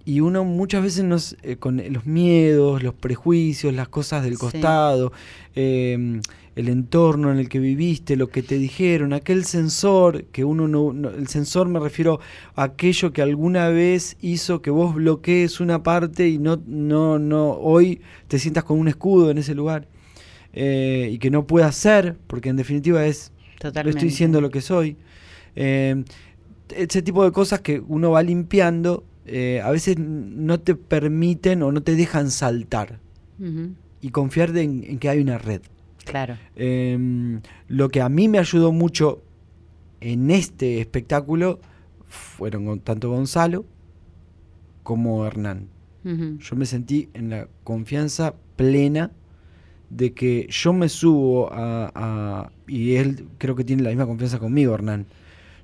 [0.05, 4.41] Y uno muchas veces nos, eh, con los miedos, los prejuicios, las cosas del Sí.
[4.41, 5.13] costado,
[5.55, 6.21] eh,
[6.57, 10.93] el entorno en el que viviste, lo que te dijeron, aquel sensor, que uno no,
[10.93, 12.19] no- el sensor me refiero
[12.57, 17.51] a aquello que alguna vez hizo que vos bloquees una parte y no, no, no,
[17.53, 19.87] hoy te sientas con un escudo en ese lugar.
[20.55, 23.99] eh, y que no puedas ser, porque en definitiva es Totalmente.
[23.99, 24.97] estoy siendo lo que soy.
[26.75, 31.73] Ese tipo de cosas que uno va limpiando, eh, a veces no te permiten o
[31.73, 32.99] no te dejan saltar
[34.01, 35.61] y confiar de- en, en que hay una red.
[36.05, 36.37] Claro.
[36.57, 39.23] Eh, lo que a mí me ayudó mucho
[40.01, 41.61] en este espectáculo
[42.07, 43.65] fueron tanto Gonzalo
[44.83, 45.69] como Hernán.
[46.39, 49.11] Yo me sentí en la confianza plena
[49.91, 54.39] de que yo me subo a, a- y él creo que tiene la misma confianza
[54.39, 55.07] conmigo, Hernán.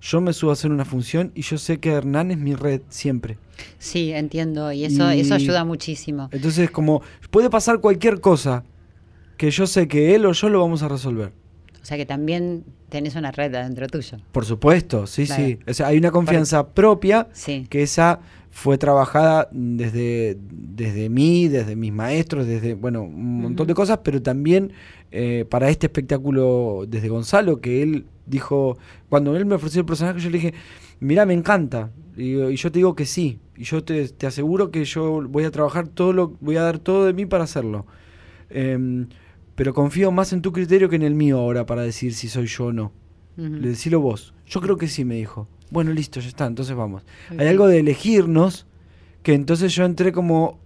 [0.06, 2.82] Yo me subo a hacer una función y yo sé que Hernán es mi red
[2.90, 3.38] siempre.
[3.78, 4.70] Sí, entiendo.
[4.70, 6.28] Y eso, Y- eso ayuda muchísimo.
[6.30, 8.64] Entonces, como puede pasar cualquier cosa
[9.38, 11.32] que yo sé que él o yo lo vamos a resolver.
[11.82, 14.18] O sea que también tenés una red adentro tuyo.
[14.30, 15.42] Por supuesto, sí, Claro.
[15.42, 15.58] sí.
[15.66, 17.66] O sea, hay una confianza propia Sí.
[17.70, 18.20] que esa
[18.54, 24.22] fue trabajada desde, desde mí, desde mis maestros, desde, bueno, un montón de cosas, pero
[24.22, 24.70] también
[25.10, 30.20] eh, para este espectáculo desde Gonzalo, que él dijo, cuando él me ofreció el personaje,
[30.20, 30.54] yo le dije,
[31.00, 31.90] mira, me encanta.
[32.16, 33.40] Y, y yo te digo que sí.
[33.56, 36.78] Y yo te, te aseguro que yo voy a trabajar todo lo, voy a dar
[36.78, 37.86] todo de mí para hacerlo.
[38.50, 39.08] Em,
[39.56, 42.46] pero confío más en tu criterio que en el mío ahora para decir si soy
[42.46, 42.92] yo o no.
[43.36, 44.32] Le decilo vos.
[44.46, 45.48] Yo creo que sí, me dijo.
[45.70, 47.02] Bueno, listo, ya está, entonces vamos.
[47.36, 48.66] Hay algo de elegirnos
[49.22, 50.58] que entonces yo entré como,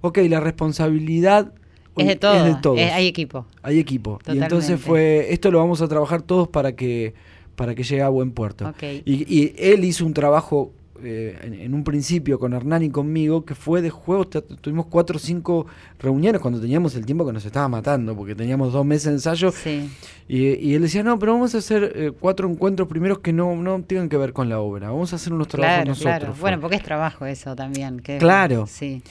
[0.00, 1.52] ok, la responsabilidad
[1.96, 2.34] Es de todo.
[2.34, 2.78] Es de todos.
[2.78, 3.46] hay equipo.
[3.62, 4.18] Hay equipo.
[4.26, 7.14] Y entonces fue, esto lo vamos a trabajar todos para que,
[7.56, 8.68] para que llegue a buen puerto.
[8.68, 8.82] Ok.
[9.04, 13.44] Y, y él hizo un trabajo eh, en, en un principio con Hernán y conmigo
[13.44, 14.30] que fue de juegos.
[14.30, 15.66] tu- Tuvimos cuatro o cinco
[15.98, 19.50] reuniones cuando teníamos el tiempo que nos estaba matando, porque teníamos dos meses de ensayo.
[19.52, 19.88] Sí.
[20.28, 23.54] Y, y él decía, no, pero vamos a hacer eh, cuatro encuentros primeros que no,
[23.56, 24.90] no tengan que ver con la obra.
[24.90, 26.18] Vamos a hacer unos trabajos Claro, nosotros.
[26.18, 26.34] claro.
[26.40, 28.00] Bueno, porque es trabajo eso también.
[28.00, 28.66] que- Claro.
[28.66, 29.02] Sí.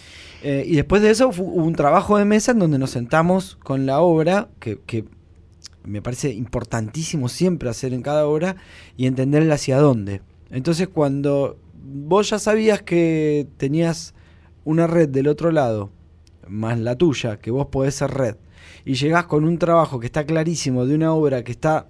[0.43, 3.85] Eh, y después de eso hubo un trabajo de mesa en donde nos sentamos con
[3.85, 5.05] la obra, que, que
[5.83, 8.57] me parece importantísimo siempre hacer en cada obra,
[8.97, 10.21] y entenderla hacia dónde.
[10.51, 11.57] Entonces cuando
[11.89, 14.13] vos ya sabías que tenías
[14.63, 15.91] una red del otro lado,
[16.47, 18.35] más la tuya, que vos podés ser red,
[18.85, 21.87] y llegás con un trabajo que está clarísimo de una obra que está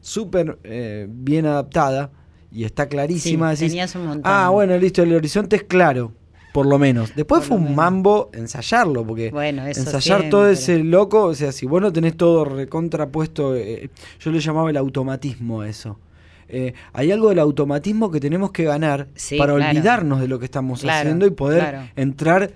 [0.00, 2.10] súper eh, bien adaptada,
[2.52, 4.22] y está clarísima, Sí, decís, tenías un montón.
[4.24, 6.12] Ah, bueno, listo, el horizonte es claro,
[6.52, 7.12] por lo menos.
[7.16, 7.76] Después Por fue un menos.
[7.76, 12.44] mambo ensayarlo, porque Bueno, ensayar todo ese loco, o sea, si vos no tenés todo
[12.44, 15.98] recontrapuesto, eh, yo le llamaba el automatismo a eso.
[16.48, 19.70] Eh, hay algo del automatismo que tenemos que ganar Sí, para claro.
[19.70, 21.88] olvidarnos de lo que estamos Claro, haciendo y poder claro.
[21.96, 22.50] entrar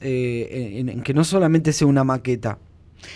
[0.00, 2.58] eh, en, en que no solamente sea una maqueta.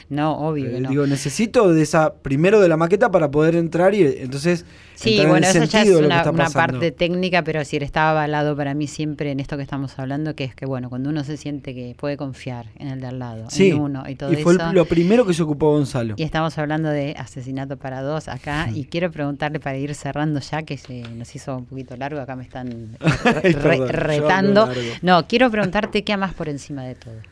[0.09, 0.89] No, obvio que Eh, no.
[0.91, 5.25] Digo, necesito de esa primero de la maqueta para poder entrar y entonces Sí, entrar
[5.27, 8.87] en bueno, el eso ya es una, parte técnica, pero sí estaba avalado para mí
[8.87, 11.95] siempre en esto que estamos hablando, que es que, bueno, cuando uno se siente que
[11.99, 14.73] puede confiar en el de al lado, Sí, en uno y todo y fue eso.
[14.73, 16.15] lo primero que se ocupó Gonzalo.
[16.17, 20.63] Y estamos hablando de asesinato para dos acá, y quiero preguntarle para ir cerrando ya,
[20.63, 22.97] que se nos hizo un poquito largo, acá me están
[23.43, 24.67] re- retando.
[25.03, 27.15] No, quiero preguntarte qué amas por encima de todo.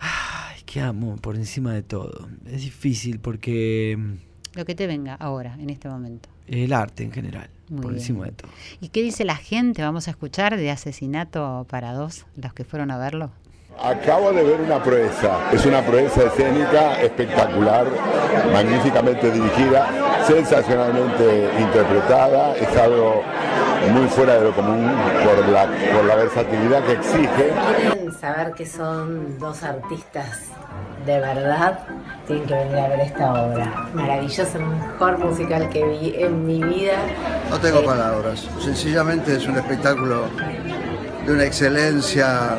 [0.72, 2.28] Qué amo por encima de todo.
[2.46, 6.30] Es difícil porque mm, Lo que te venga ahora, en este momento.
[6.48, 8.00] el arte en general, Muy por bien.
[8.00, 8.50] encima de todo.
[8.80, 9.82] ¿Y qué dice la gente?
[9.82, 13.30] Vamos a escuchar de asesinato para dos, los que fueron a verlo.
[13.82, 17.86] Acabo de ver una proeza, es una proeza escénica espectacular,
[18.52, 23.22] magníficamente dirigida, sensacionalmente interpretada, es algo
[23.90, 24.90] muy fuera de lo común
[25.24, 27.52] por la, por la versatilidad que exige.
[27.92, 30.40] quieren saber que son dos artistas
[31.06, 31.80] de verdad,
[32.28, 33.88] tienen que venir a ver esta obra.
[33.92, 36.94] Maravillosa, el mejor musical que vi en mi vida.
[37.50, 38.48] No tengo Eh, palabras.
[38.60, 40.26] Sencillamente es un espectáculo
[41.26, 42.50] de una excelencia,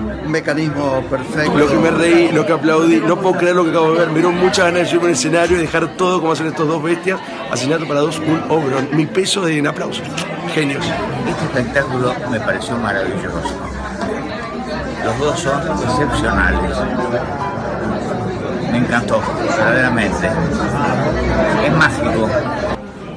[0.00, 1.56] un mecanismo perfecto.
[1.56, 4.08] Lo que me reí, lo que aplaudí, no puedo creer lo que acabo de ver.
[4.08, 6.82] Me dieron muchas ganas de subirme al escenario y dejar todo como hacen estos dos
[6.82, 7.20] bestias.
[7.50, 8.88] Asesinato para dos, un obrón.
[8.92, 10.06] Mi peso de en aplausos.
[10.54, 10.84] Genios.
[11.28, 13.40] Este espectáculo me pareció maravilloso.
[15.04, 16.76] Los dos son excepcionales.
[18.70, 20.28] Me encantó, verdaderamente.
[21.66, 22.28] Es mágico.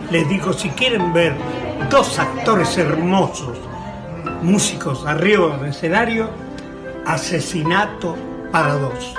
[0.09, 1.35] Les digo, si quieren ver
[1.89, 3.57] dos actores hermosos,
[4.41, 6.29] músicos arriba del escenario,
[7.05, 8.17] asesinato
[8.51, 9.15] para dos.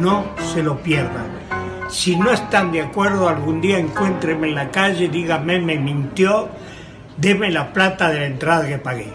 [0.00, 1.26] No se lo pierdan.
[1.88, 6.48] Si no están de acuerdo, algún día encuéntrenme en la calle, díganme, me mintió,
[7.16, 9.12] deme la plata de la entrada que pagué.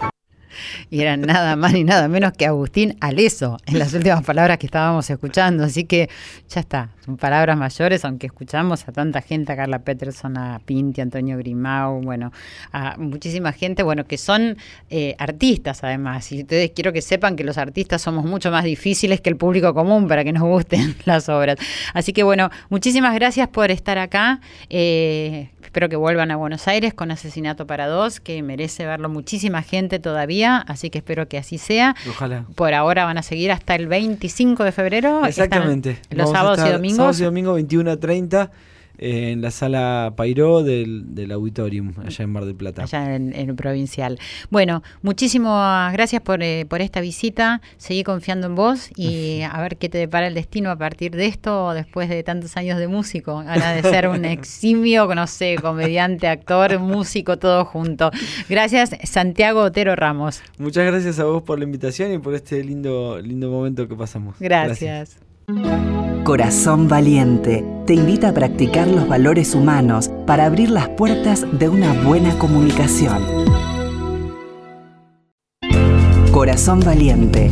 [0.90, 4.66] Y era nada más ni nada menos que Agustín Aleso, en las últimas palabras que
[4.66, 5.64] estábamos escuchando.
[5.64, 6.08] Así que
[6.48, 11.00] ya está, son palabras mayores, aunque escuchamos a tanta gente, a Carla Peterson, a Pinti,
[11.00, 12.32] a Antonio Grimau, bueno,
[12.72, 14.56] a muchísima gente, bueno, que son
[14.90, 16.30] eh, artistas además.
[16.32, 19.74] Y ustedes quiero que sepan que los artistas somos mucho más difíciles que el público
[19.74, 21.56] común para que nos gusten las obras.
[21.94, 24.40] Así que bueno, muchísimas gracias por estar acá.
[24.70, 29.62] Eh, espero que vuelvan a Buenos Aires con Asesinato para Dos, que merece verlo muchísima
[29.62, 30.47] gente todavía.
[30.48, 31.94] Día, así que espero que así sea.
[32.08, 32.44] Ojalá.
[32.54, 35.24] Por ahora van a seguir hasta el 25 de febrero.
[35.24, 35.98] Exactamente.
[36.10, 36.96] Los sábados y domingos.
[36.96, 38.50] Sábados y domingo 21 a 30
[38.98, 42.82] eh, en la sala Pairó del, del Auditorium, allá en Mar del Plata.
[42.82, 44.18] allá en, en provincial.
[44.50, 47.60] Bueno, muchísimas gracias por, eh, por esta visita.
[47.76, 51.26] Seguí confiando en vos y a ver qué te depara el destino a partir de
[51.26, 53.38] esto, después de tantos años de músico.
[53.46, 58.10] Ahora de ser un eximio, no sé, comediante, actor, músico, todo junto.
[58.48, 60.42] Gracias, Santiago Otero Ramos.
[60.58, 64.36] Muchas gracias a vos por la invitación y por este lindo, lindo momento que pasamos.
[64.40, 65.18] Gracias.
[66.28, 71.94] Corazón Valiente te invita a practicar los valores humanos para abrir las puertas de una
[72.02, 73.22] buena comunicación.
[76.30, 77.50] Corazón Valiente.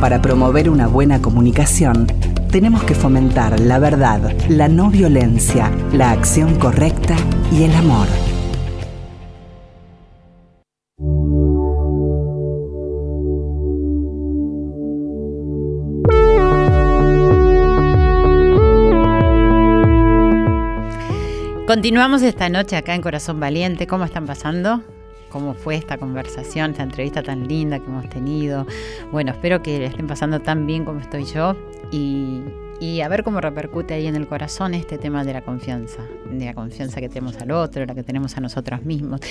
[0.00, 2.08] Para promover una buena comunicación,
[2.50, 7.14] tenemos que fomentar la verdad, la no violencia, la acción correcta
[7.52, 8.08] y el amor.
[21.72, 23.86] Continuamos esta noche acá en Corazón Valiente.
[23.86, 24.82] ¿Cómo están pasando?
[25.30, 28.66] ¿Cómo fue esta conversación, esta entrevista tan linda que hemos tenido?
[29.10, 31.56] Bueno, espero que le estén pasando tan bien como estoy yo
[31.90, 32.42] y,
[32.78, 36.44] y a ver cómo repercute ahí en el corazón este tema de la confianza, de
[36.44, 39.22] la confianza que tenemos al otro, la que tenemos a nosotros mismos.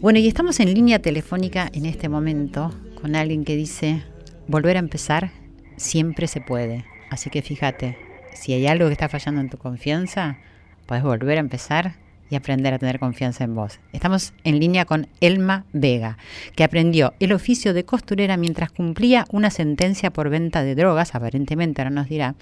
[0.00, 2.72] Bueno, y estamos en línea telefónica en este momento
[3.02, 4.02] con alguien que dice,
[4.48, 5.32] volver a empezar
[5.76, 6.86] siempre se puede.
[7.10, 7.98] Así que fíjate,
[8.32, 10.38] si hay algo que está fallando en tu confianza,
[10.86, 11.96] podés volver a empezar
[12.30, 13.80] y aprender a tener confianza en vos.
[13.92, 16.18] Estamos en línea con Elma Vega,
[16.56, 21.82] que aprendió el oficio de costurera mientras cumplía una sentencia por venta de drogas, aparentemente
[21.82, 22.34] ahora nos dirá,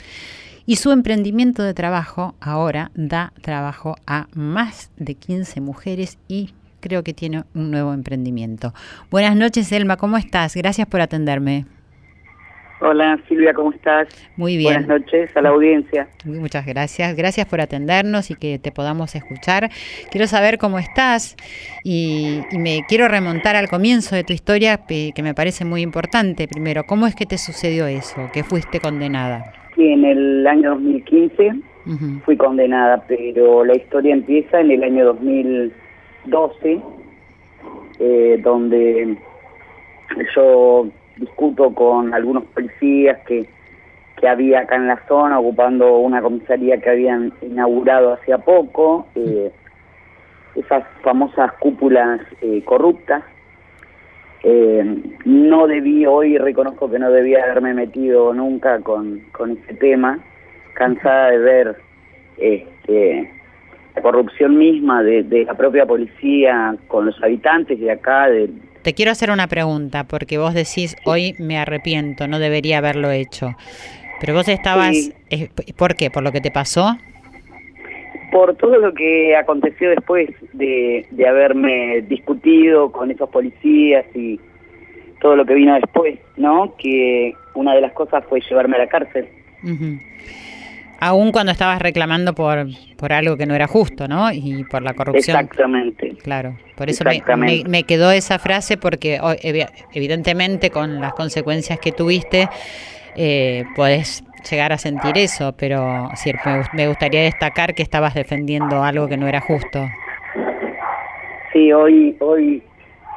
[0.64, 7.02] y su emprendimiento de trabajo ahora da trabajo a más de 15 mujeres y creo
[7.02, 8.72] que tiene un nuevo emprendimiento.
[9.10, 10.54] Buenas noches, Elma, ¿cómo estás?
[10.54, 11.66] Gracias por atenderme.
[12.84, 14.08] Hola Silvia, ¿cómo estás?
[14.36, 14.72] Muy bien.
[14.72, 16.08] Buenas noches a la audiencia.
[16.24, 17.14] Muchas gracias.
[17.14, 19.70] Gracias por atendernos y que te podamos escuchar.
[20.10, 21.36] Quiero saber cómo estás
[21.84, 26.48] y, y me quiero remontar al comienzo de tu historia que me parece muy importante.
[26.48, 28.28] Primero, ¿cómo es que te sucedió eso?
[28.32, 29.52] ¿Que fuiste condenada?
[29.76, 31.50] Sí, en el año 2015
[31.86, 32.20] uh -huh.
[32.22, 36.80] fui condenada, pero la historia empieza en el año 2012,
[38.00, 39.16] eh, donde
[40.34, 43.46] yo discuto con algunos policías que,
[44.20, 49.50] que había acá en la zona ocupando una comisaría que habían inaugurado hacía poco, eh,
[50.54, 53.24] esas famosas cúpulas eh, corruptas.
[54.44, 54.84] Eh,
[55.24, 60.18] no debí, hoy reconozco que no debía haberme metido nunca con, con ese tema,
[60.74, 61.76] cansada de ver
[62.38, 63.30] este,
[63.94, 68.50] la corrupción misma de, de la propia policía con los habitantes de acá, de,
[68.82, 73.54] te quiero hacer una pregunta, porque vos decís, hoy me arrepiento, no debería haberlo hecho.
[74.20, 75.12] Pero vos estabas, Sí.
[75.30, 76.10] eh, ¿por qué?
[76.10, 76.96] ¿Por lo que te pasó?
[78.30, 84.40] por todo lo que aconteció después de, de haberme discutido con esos policías y
[85.20, 86.74] todo lo que vino después, ¿no?
[86.78, 89.28] Que una de las cosas fue llevarme a la cárcel.
[89.62, 89.98] Ujú.
[91.04, 92.64] Aún cuando estabas reclamando por,
[92.96, 94.30] por algo que no era justo, ¿no?
[94.32, 95.36] Y por la corrupción.
[95.36, 96.16] Exactamente.
[96.22, 101.90] Claro, por eso me, me, quedó esa frase porque evi- evidentemente con las consecuencias que
[101.90, 102.48] tuviste
[103.16, 108.84] eh, podés llegar a sentir eso, pero sí, me, me gustaría destacar que estabas defendiendo
[108.84, 109.84] algo que no era justo.
[111.52, 112.62] Sí, hoy, hoy,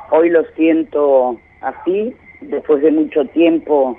[0.09, 2.15] hoy lo siento así.
[2.41, 3.95] Después de mucho tiempo,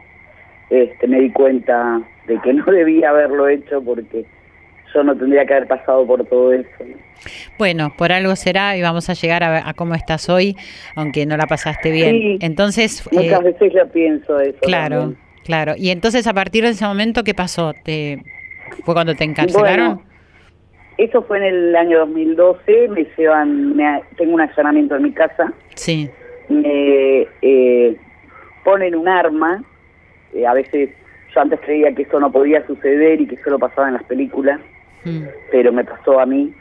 [0.71, 4.25] este, me di cuenta de que no debía haberlo hecho porque
[4.95, 6.69] yo no tendría que haber pasado por todo eso.
[6.81, 6.97] ¿no?
[7.59, 10.57] Bueno, por algo será y vamos a llegar a, a cómo estás hoy,
[10.95, 12.17] aunque no la pasaste bien.
[12.17, 14.59] Sí, Entonces, eh, Muchas veces yo pienso eso.
[14.63, 15.19] claro, también.
[15.45, 15.73] claro.
[15.77, 17.73] Y entonces a partir de ese momento, ¿qué pasó?
[17.85, 18.23] ¿Te,
[18.85, 19.97] ¿Fue cuando te encarcelaron?
[19.97, 20.03] Bueno,
[20.99, 22.89] eso fue en el año 2012.
[22.89, 25.53] Me llevan, me, tengo un allanamiento en mi casa.
[25.75, 26.09] Sí.
[26.49, 27.97] Me eh,
[28.65, 29.63] ponen un arma.
[30.35, 30.91] Eh, a veces
[31.35, 34.61] yo antes creía que eso no podía suceder y que solo pasaba en las películas,
[35.05, 35.23] Mm.
[35.53, 36.53] pero me pasó a mí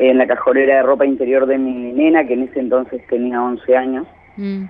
[0.00, 3.76] en la cajolera de ropa interior de mi nena, que en ese entonces tenía 11
[3.76, 4.06] años.
[4.36, 4.64] Mm.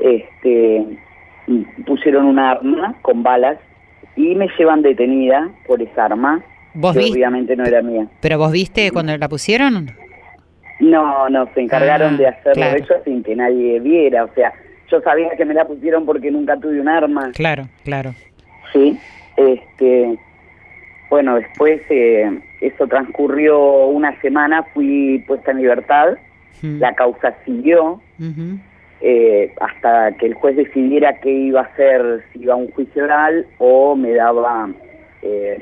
[0.00, 0.84] Este,
[1.86, 3.58] pusieron un arma con balas
[4.16, 6.42] y me llevan detenida por esa arma,
[6.74, 7.18] ¿Vos que viste?
[7.18, 8.06] obviamente no era mía.
[8.20, 9.90] ¿Pero vos viste cuando la pusieron?
[10.80, 12.76] No, no, se encargaron Ah, de hacerlo claro.
[12.78, 14.24] ellos sin que nadie viera.
[14.24, 14.52] O sea,
[14.92, 17.32] yo sabía que me la pusieron porque nunca tuve un arma.
[17.34, 18.14] Claro, claro.
[18.72, 18.98] Sí.
[19.36, 20.16] Este,
[21.10, 22.30] bueno, después eh,
[22.60, 26.14] eso transcurrió una semana, fui puesta en libertad,
[26.62, 26.78] Mm.
[26.78, 28.00] la causa siguió.
[29.00, 33.02] Eh, hasta que el juez decidiera qué iba a hacer, si iba a un juicio
[33.02, 34.70] oral o me daba
[35.22, 35.58] eh,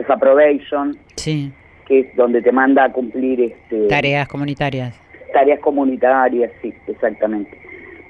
[0.00, 1.52] esa probation, Sí.
[1.86, 5.00] que es donde te manda a cumplir este, Tareas comunitarias.
[5.32, 7.56] tareas comunitarias, sí, exactamente.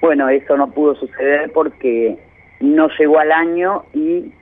[0.07, 2.17] Bueno, eso no pudo suceder porque
[2.61, 4.33] no llegó al año y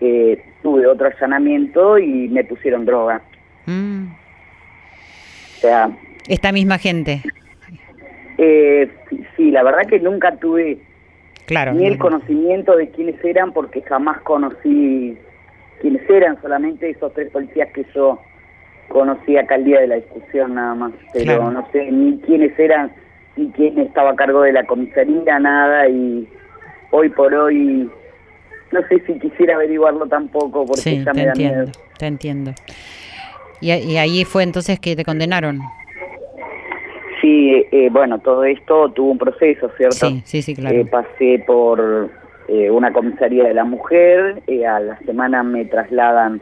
[0.00, 3.22] eh, tuve otro allanamiento y me pusieron droga.
[3.66, 4.06] Mm.
[4.06, 5.90] O sea,
[6.28, 7.22] Esta misma gente.
[8.38, 8.88] eh,
[9.36, 10.78] sí, la verdad que nunca tuve
[11.46, 11.72] Claro.
[11.72, 12.10] ni el no, no.
[12.10, 15.16] conocimiento de quiénes eran porque jamás conocí
[15.80, 18.20] quiénes eran, solamente esos tres policías que yo
[18.88, 21.50] conocí acá el día de la discusión nada más, pero Claro.
[21.50, 22.92] no sé ni quiénes eran,
[23.38, 26.28] ni quién estaba a cargo de la comisaría, nada, y
[26.90, 27.88] hoy por hoy
[28.72, 31.72] no sé si quisiera averiguarlo tampoco porque Sí, ya te me da entiendo, miedo.
[31.98, 32.50] te entiendo.
[33.60, 35.60] Y, y ahí fue entonces que te condenaron.
[37.20, 39.96] Sí, eh, bueno, todo esto tuvo un proceso, ¿cierto?
[40.08, 40.76] Sí, sí, sí, claro.
[40.76, 42.10] Eh, pasé por
[42.48, 46.40] eh, una comisaría de la mujer, eh, a la semana me trasladan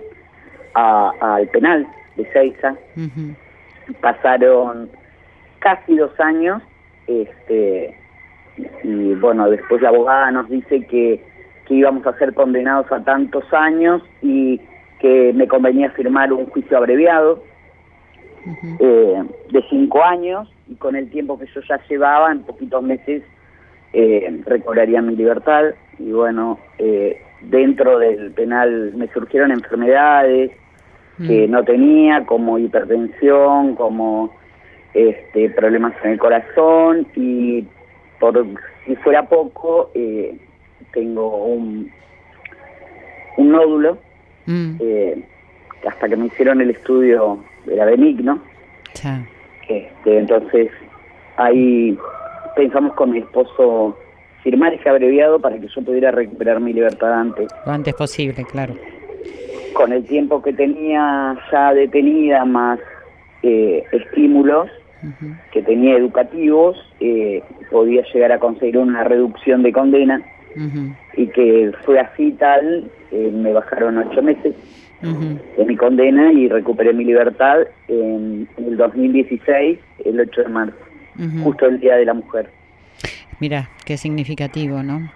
[0.74, 1.86] a- al penal
[2.16, 2.74] de Seiza,
[4.00, 4.90] pasaron
[5.60, 6.62] casi dos años,
[7.06, 7.96] este,
[8.82, 11.22] y bueno, después la abogada nos dice que,
[11.66, 14.60] que íbamos a ser condenados a tantos años y
[15.00, 17.42] que me convenía firmar un juicio abreviado
[18.78, 23.22] eh, de cinco años y con el tiempo que yo ya llevaba, en poquitos meses
[23.92, 25.74] eh, recobraría mi libertad.
[25.98, 30.52] Y bueno, eh, dentro del penal me surgieron enfermedades
[31.26, 34.30] que no tenía, como hipertensión, como
[34.96, 37.64] este, problemas en el corazón y
[38.18, 38.46] por
[38.86, 40.36] si fuera poco, eh,
[40.92, 41.90] tengo un,
[43.36, 43.98] un nódulo
[44.46, 45.22] Mm, eh,
[45.82, 47.38] que hasta que me hicieron el estudio
[47.70, 48.40] era benigno.
[49.68, 50.70] Este, entonces,
[51.36, 51.98] ahí
[52.54, 53.98] pensamos con mi esposo
[54.42, 57.48] firmar ese abreviado para que yo pudiera recuperar mi libertad antes.
[57.66, 58.74] Lo antes posible, claro.
[59.74, 62.78] Con el tiempo que tenía ya detenida, más
[63.42, 64.70] eh, estímulos
[65.52, 70.22] que tenía educativos, eh, podía llegar a conseguir una reducción de condena
[71.16, 74.54] y que fue así tal, eh, me bajaron ocho meses
[75.02, 80.76] de mi condena y recuperé mi libertad en, en el 2016, el 8 de marzo,
[81.42, 82.48] justo el Día de la Mujer.
[83.38, 85.12] Mira, qué significativo, ¿no?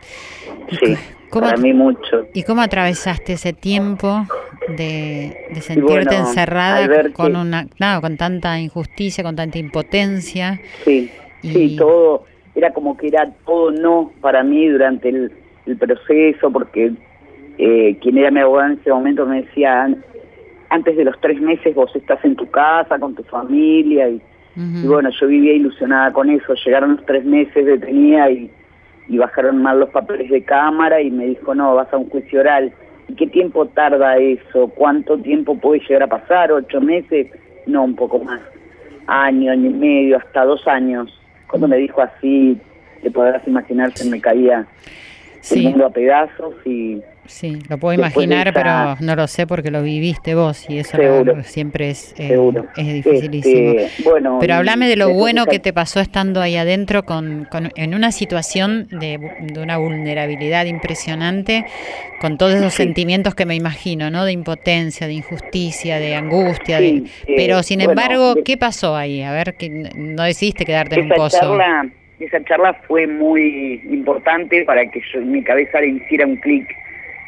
[0.68, 0.94] Sí,
[1.30, 2.26] ¿Cómo para mí mucho.
[2.34, 4.26] ¿Y cómo atravesaste ese tiempo
[4.66, 10.60] de, de sentirte bueno, encerrada con una, claro, con tanta injusticia, con tanta impotencia?
[10.84, 11.08] Sí,
[11.40, 12.24] sí, todo,
[12.54, 15.32] era como que era todo no para mí durante el,
[15.66, 16.92] el proceso, porque
[17.58, 20.02] eh, quien era mi abogado en ese momento me decía, "An-
[20.68, 24.20] antes de los tres meses vos estás en tu casa, con tu familia, y,
[24.56, 28.50] y bueno, yo vivía ilusionada con eso, llegaron los tres meses detenida y,
[29.10, 32.40] y bajaron mal los papeles de cámara y me dijo, no, vas a un juicio
[32.40, 32.72] oral.
[33.08, 34.68] ¿Y qué tiempo tarda eso?
[34.68, 36.52] ¿Cuánto tiempo puede llegar a pasar?
[36.52, 37.26] ¿Ocho meses?
[37.66, 38.40] No, un poco más.
[39.08, 41.12] Año, año y medio, hasta dos años.
[41.48, 42.56] Cuando me dijo así,
[43.02, 44.64] te podrás imaginar, se me caía
[45.40, 45.58] Sí.
[45.66, 49.82] el mundo a pedazos y Sí, lo puedo imaginar, pero no lo sé porque lo
[49.84, 51.42] viviste vos y eso Seguro.
[51.44, 52.66] siempre es, eh, Seguro.
[52.76, 53.70] es dificilísimo.
[53.70, 57.70] Este, bueno, pero háblame de lo bueno que te pasó estando ahí adentro con, con-
[57.76, 61.64] en una situación de, de una vulnerabilidad impresionante,
[62.20, 62.82] con todos esos Sí.
[62.82, 64.24] sentimientos que me imagino, ¿no?
[64.24, 66.78] De impotencia, de injusticia, de angustia.
[66.78, 69.22] Sí, de, eh, pero sin bueno, embargo, ¿qué pasó ahí?
[69.22, 71.38] A ver, que no decidiste quedarte en un pozo.
[71.38, 76.36] charla, esa charla fue muy importante para que yo en mi cabeza le hiciera un
[76.36, 76.66] clic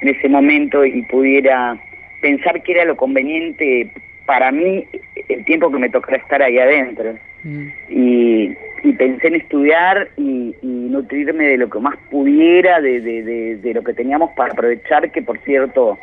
[0.02, 1.76] en ese momento y pudiera
[2.20, 3.90] pensar que era lo conveniente
[4.26, 4.86] para mí
[5.28, 7.14] el tiempo que me tocara estar ahí adentro.
[7.44, 7.66] Mm.
[7.88, 13.22] Y, y pensé en estudiar y, y nutrirme de lo que más pudiera, de, de,
[13.22, 15.98] de- de lo que teníamos para aprovechar, que por cierto,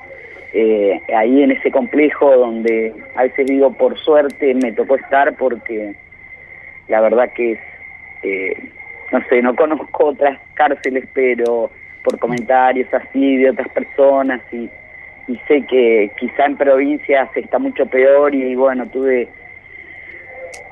[0.53, 5.93] eh, ahí en ese complejo donde a veces digo por suerte me tocó estar porque
[6.87, 7.59] la verdad que es,
[8.23, 8.53] eh,
[9.11, 11.69] no sé, no conozco otras cárceles, pero
[12.03, 14.69] por comentarios así de otras personas y,
[15.27, 19.27] y sé que quizá en provincias está mucho peor y bueno, tuve,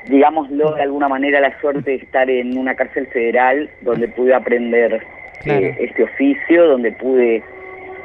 [0.07, 5.01] digámoslo de alguna manera, la suerte de estar en una cárcel federal donde pude aprender
[5.43, 5.65] Claro.
[5.67, 7.43] eh, este oficio, donde pude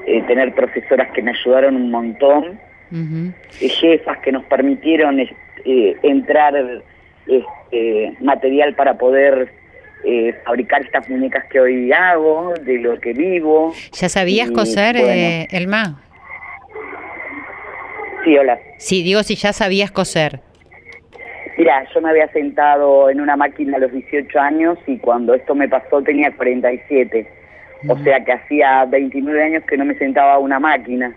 [0.07, 2.59] eh, tener profesoras que me ayudaron un montón
[2.95, 6.55] eh, jefas que nos permitieron eh, entrar
[7.27, 9.51] este, material para poder
[10.05, 13.73] eh, fabricar estas muñecas que hoy hago, de lo que vivo.
[13.93, 16.01] ¿Ya sabías Y, coser, bueno, eh, Elma?
[18.25, 18.59] Sí, hola.
[18.79, 20.41] Sí, digo si ya sabías coser.
[21.59, 25.55] Mira, yo me había sentado en una máquina a los 18 años y cuando esto
[25.55, 27.42] me pasó tenía 47.
[27.89, 31.15] O sea que hacía 29 años que no me sentaba a una máquina.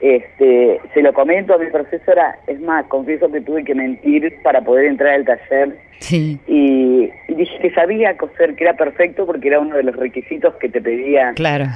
[0.00, 4.60] Este, se lo comento a mi profesora, es más, confieso que tuve que mentir para
[4.62, 5.76] poder entrar al taller.
[6.00, 6.38] Sí.
[6.46, 10.54] Y, y dije que sabía coser, que era perfecto porque era uno de los requisitos
[10.56, 11.66] que te pedía Claro.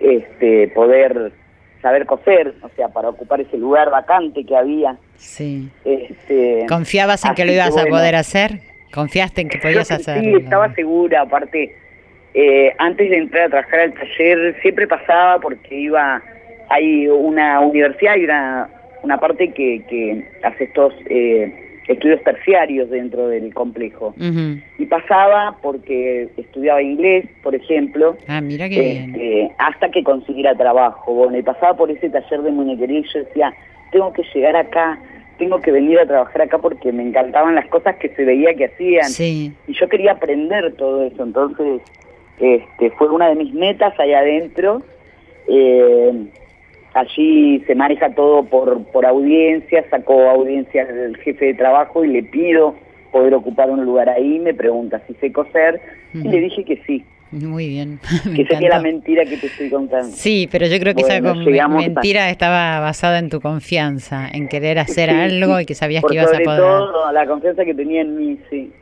[0.00, 1.32] este, poder
[1.82, 4.96] saber coser, o sea, para ocupar ese lugar vacante que había.
[5.16, 5.68] Sí.
[5.84, 8.60] Este, ¿Confiabas en que lo ibas a bueno, poder hacer?
[8.92, 10.22] ¿Confiaste en que podías hacerlo?
[10.38, 11.74] Sí, estaba segura, aparte,
[12.34, 16.20] eh, antes de entrar a trabajar al taller, siempre pasaba porque iba,
[16.68, 18.68] hay una universidad y una,
[19.02, 21.52] una parte que, que hace estos eh,
[21.86, 24.14] estudios terciarios dentro del complejo.
[24.78, 29.10] Y pasaba porque estudiaba inglés, por ejemplo, Ah, mira qué bien.
[29.14, 31.12] este, hasta que consiguiera trabajo.
[31.14, 33.52] Bueno, y pasaba por ese taller de muñequería y yo decía,
[33.92, 34.98] tengo que llegar acá,
[35.38, 38.64] tengo que venir a trabajar acá porque me encantaban las cosas que se veía que
[38.66, 39.04] hacían.
[39.10, 39.52] Sí.
[39.68, 41.82] Y yo quería aprender todo eso, entonces
[42.38, 44.82] este, fue una de mis metas allá adentro.
[45.48, 46.12] Eh,
[46.94, 52.22] allí se maneja todo por, por audiencia, sacó audiencia del jefe de trabajo y le
[52.22, 52.74] pido
[53.12, 55.80] poder ocupar un lugar ahí, me pregunta si sé coser,
[56.12, 58.00] y le dije que sí, Muy bien.
[58.28, 58.82] Me que sería la encantó.
[58.82, 60.08] mentira que te estoy contando.
[60.08, 64.48] Sí, pero yo creo que esa Bueno, a- mentira estaba basada en tu confianza, en
[64.48, 66.60] querer hacer Sí, algo y que sabías por que ibas a poder.
[66.60, 68.72] todo la confianza que tenía en mí, sí.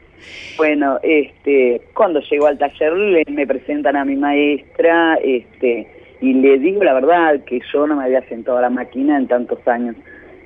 [0.57, 5.87] Bueno, este, cuando llegó al taller le- me presentan a mi maestra, este,
[6.21, 9.27] y le digo la verdad que yo no me había sentado a la máquina en
[9.29, 9.97] tantos años.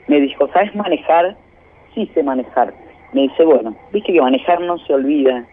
[0.06, 1.36] Me dijo, ¿sabes manejar?
[1.94, 2.72] Sí sé manejar.
[3.12, 5.44] Me dice, bueno, viste que manejar no se olvida.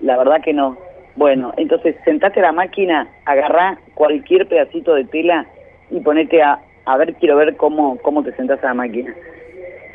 [0.00, 0.76] La verdad que no.
[1.16, 5.46] Bueno, entonces sentate a la máquina, agarrá cualquier pedacito de tela
[5.90, 9.14] y ponete a, a ver, quiero ver cómo, cómo te sentás a la máquina.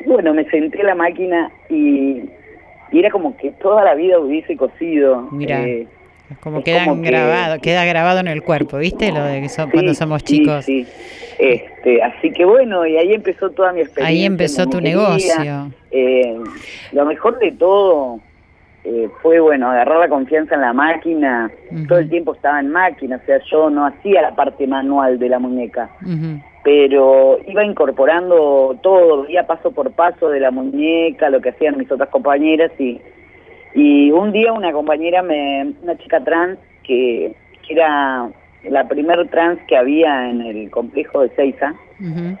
[0.06, 2.22] Bueno, me senté a la máquina y,
[2.92, 5.28] y era como que toda la vida hubiese cosido.
[5.32, 5.86] Mira, Eh,
[6.40, 9.10] Como es quedan como que- grabado, queda grabado en el cuerpo, ¿viste?
[9.12, 10.64] Lo de que son, sí, cuando somos chicos.
[10.64, 10.86] sí.
[11.38, 14.06] Este, así que bueno, y ahí empezó toda mi experiencia.
[14.14, 15.70] Ahí empezó tu negocio.
[15.90, 16.36] Eh,
[16.92, 18.20] lo mejor de todo
[18.84, 21.50] eh, fue, bueno, agarrar la confianza en la máquina.
[21.88, 25.28] Todo el tiempo estaba en máquina, o sea, yo no hacía la parte manual de
[25.28, 26.40] la muñeca, Ujú.
[26.62, 31.90] Pero iba incorporando todo, veía paso por paso de la muñeca, lo que hacían mis
[31.90, 33.00] otras compañeras y,
[33.74, 37.34] y un día una compañera, me, una chica trans, que,
[37.66, 38.28] que era
[38.64, 42.36] la primer trans que había en el complejo de Seiza, Ujú.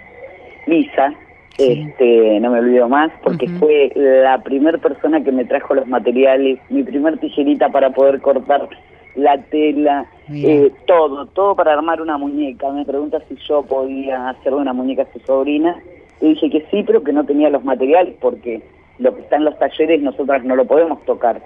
[0.66, 1.14] Lisa,
[1.58, 6.58] este, no me olvido más, porque fue la primer persona que me trajo los materiales,
[6.68, 8.68] mi primer tijerita para poder cortar
[9.14, 12.70] la tela, eh, todo, todo para armar una muñeca.
[12.70, 15.76] Me pregunta si yo podía hacerle una muñeca a su sobrina.
[16.20, 18.60] Y dije que sí, pero que no tenía los materiales, porque
[18.98, 21.40] lo que está en los talleres nosotras no lo podemos tocar.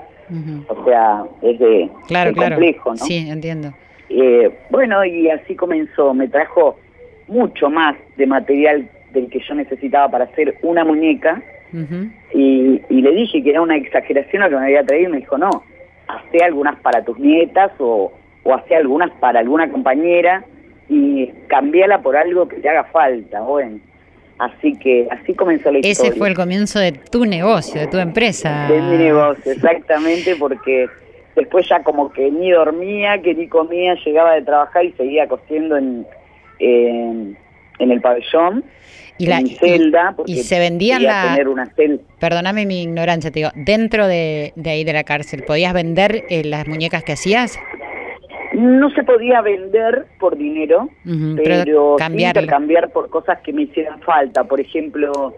[0.69, 2.57] O sea, es de, Claro, de claro.
[2.57, 2.97] complejo, ¿no?
[2.97, 3.73] Sí, entiendo.
[4.09, 6.13] Eh, bueno, y así comenzó.
[6.15, 6.77] Me trajo
[7.29, 11.43] mucho más de material del que yo necesitaba para hacer una muñeca.
[12.33, 15.19] Y, y le dije que era una exageración lo que me había traído y me
[15.19, 15.51] dijo, no,
[16.09, 20.45] hacé algunas para tus nietas o, o hacé algunas para alguna compañera
[20.89, 23.41] y cambiala por algo que te haga falta.
[23.41, 23.79] Bueno,
[24.39, 26.15] así que así comenzó la Ese historia.
[26.17, 28.67] fue el comienzo de tu negocio, de tu empresa.
[28.69, 30.89] De mi negocio, exactamente, porque
[31.37, 35.77] después ya como que ni dormía, que ni comía, llegaba de trabajar y seguía cosiendo
[35.77, 36.07] en,
[36.59, 37.37] en,
[37.79, 38.65] en el pabellón,
[39.19, 42.03] Y la- mi celda, porque y se vendían la- tener una celda.
[42.21, 46.45] Perdóname mi ignorancia, te digo, dentro de, de ahí de la cárcel, ¿podías vender eh,
[46.45, 47.59] las muñecas que hacías?
[48.53, 52.41] No se podía vender por dinero, Ujú, pero, pero sí cambiarlo.
[52.43, 54.45] intercambiar por cosas que me hicieran falta.
[54.45, 55.35] Por ejemplo,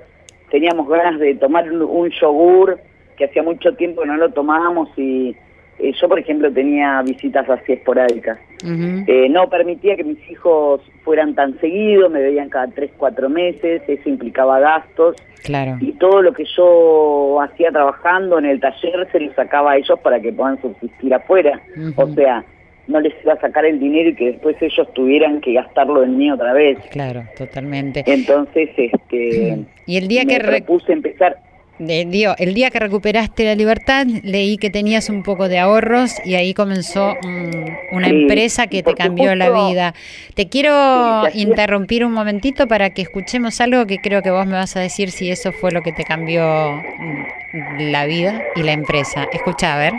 [0.51, 2.79] teníamos ganas de tomar un- un yogur
[3.17, 5.35] que hacía mucho tiempo que no lo tomábamos y
[5.79, 8.39] eh, yo, por ejemplo, tenía visitas así esporádicas.
[8.65, 13.83] Eh, no permitía que mis hijos fueran tan seguidos, me veían cada tres, cuatro meses,
[13.87, 15.77] eso implicaba gastos Claro.
[15.81, 19.99] y todo lo que yo hacía trabajando en el taller se lo sacaba a ellos
[20.01, 21.61] para que puedan subsistir afuera.
[21.97, 22.45] O sea,
[22.89, 26.17] no les iba a sacar el dinero y que después ellos tuvieran que gastarlo en
[26.17, 26.79] mí otra vez.
[26.91, 28.03] Claro, totalmente.
[28.07, 31.37] Entonces, este, Y el día me que re- propuse empezar
[31.79, 36.13] de- digo, el día que recuperaste la libertad, leí que tenías un poco de ahorros
[36.25, 39.95] y ahí comenzó mm, una Sí, empresa que te cambió la vida.
[40.35, 44.77] Te quiero interrumpir un momentito para que escuchemos algo que creo que vos me vas
[44.77, 49.27] a decir si eso fue lo que te cambió mm, la vida y la empresa.
[49.33, 49.93] Escucha, a ver.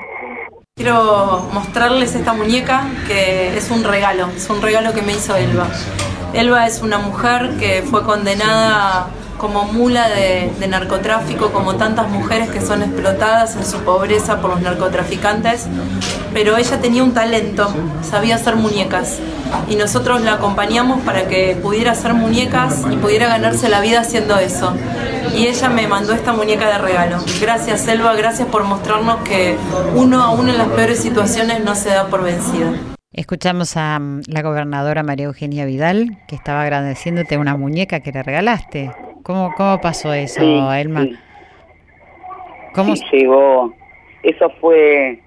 [0.75, 5.67] Quiero mostrarles esta muñeca que es un regalo, es un regalo que me hizo Elba.
[6.37, 9.07] Elba es una mujer que fue condenada
[9.39, 14.61] como mula de, narcotráfico, como tantas mujeres que son explotadas en su pobreza por los
[14.61, 15.65] narcotraficantes,
[16.33, 17.67] pero ella tenía un talento,
[18.07, 19.17] sabía hacer muñecas
[19.67, 24.37] y nosotros la acompañamos para que pudiera hacer muñecas y pudiera ganarse la vida haciendo
[24.37, 24.75] eso.
[25.35, 27.17] Y ella me mandó esta muñeca de regalo.
[27.41, 29.57] Gracias Selva, gracias por mostrarnos que
[29.95, 32.96] uno aún en las peores situaciones no se da por vencido.
[33.17, 38.21] Escuchamos a mm, la gobernadora María Eugenia Vidal, que estaba agradeciéndote una muñeca que le
[38.21, 38.91] regalaste.
[39.23, 41.01] ¿Cómo, cómo pasó eso, Sí, Elma?
[41.01, 41.15] sí.
[42.75, 42.95] ¿Cómo?
[42.95, 43.73] Sí, llegó.
[44.21, 45.19] Eso fue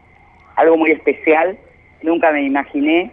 [0.55, 1.59] algo muy especial.
[2.03, 3.11] Nunca me imaginé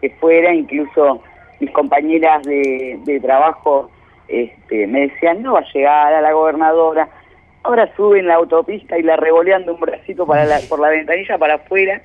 [0.00, 0.54] que fuera.
[0.54, 1.22] Incluso
[1.60, 3.90] mis compañeras de, de trabajo
[4.28, 7.10] este, me decían, no va a llegar a la gobernadora.
[7.62, 11.36] Ahora sube en la autopista y la revoleando un bracito para la- por la ventanilla
[11.36, 12.00] para afuera.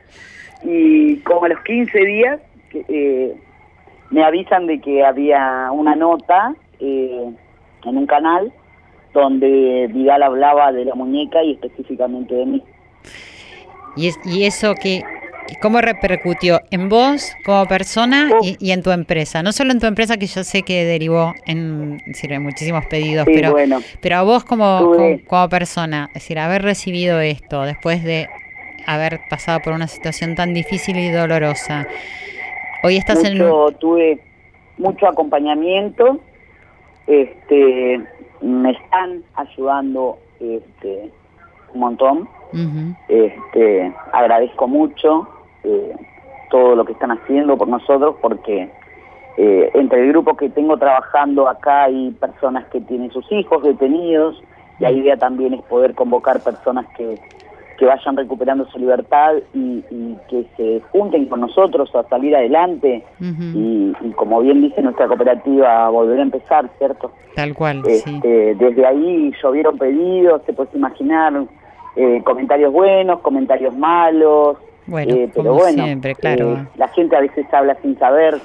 [0.64, 2.40] Y como a los 15 días
[2.74, 3.34] eh,
[4.12, 7.30] me avisan de que había una nota eh,
[7.86, 8.52] en un canal
[9.14, 12.64] donde Vidal hablaba de la muñeca y específicamente de mí.
[13.96, 15.02] ¿Y, es- y eso que
[15.62, 19.42] cómo repercutió en vos como persona y, y en tu empresa?
[19.42, 23.26] No solo en tu empresa, que yo sé que derivó en, decir, en muchísimos pedidos,
[23.26, 23.80] Sí, pero, bueno.
[24.00, 28.28] pero a vos como, como, como persona, es decir, haber recibido esto después de
[28.86, 31.88] haber pasado por una situación tan difícil y dolorosa.
[32.84, 34.20] Hoy estás en mucho, tuve
[34.78, 36.20] mucho acompañamiento,
[37.08, 38.02] este,
[38.42, 41.12] me están ayudando este,
[41.74, 42.30] un montón,
[43.08, 45.28] este, agradezco mucho
[45.64, 45.94] eh,
[46.50, 48.70] todo lo que están haciendo por nosotros porque
[49.38, 54.42] eh, entre el grupo que tengo trabajando acá hay personas que tienen sus hijos detenidos
[54.80, 57.20] y la idea también es poder convocar personas que,
[57.80, 63.04] que vayan recuperando su libertad y, y que se junten con nosotros a salir adelante
[63.22, 67.12] y, y como bien dice nuestra cooperativa volver a empezar, ¿cierto?
[67.36, 68.16] Tal cual, sí.
[68.16, 71.34] Este, Desde ahí llovieron pedidos, se puede imaginar,
[71.96, 76.54] eh, comentarios buenos, comentarios malos, Bueno, eh, pero como bueno, siempre, claro.
[76.54, 78.36] eh, la gente a veces habla sin saber,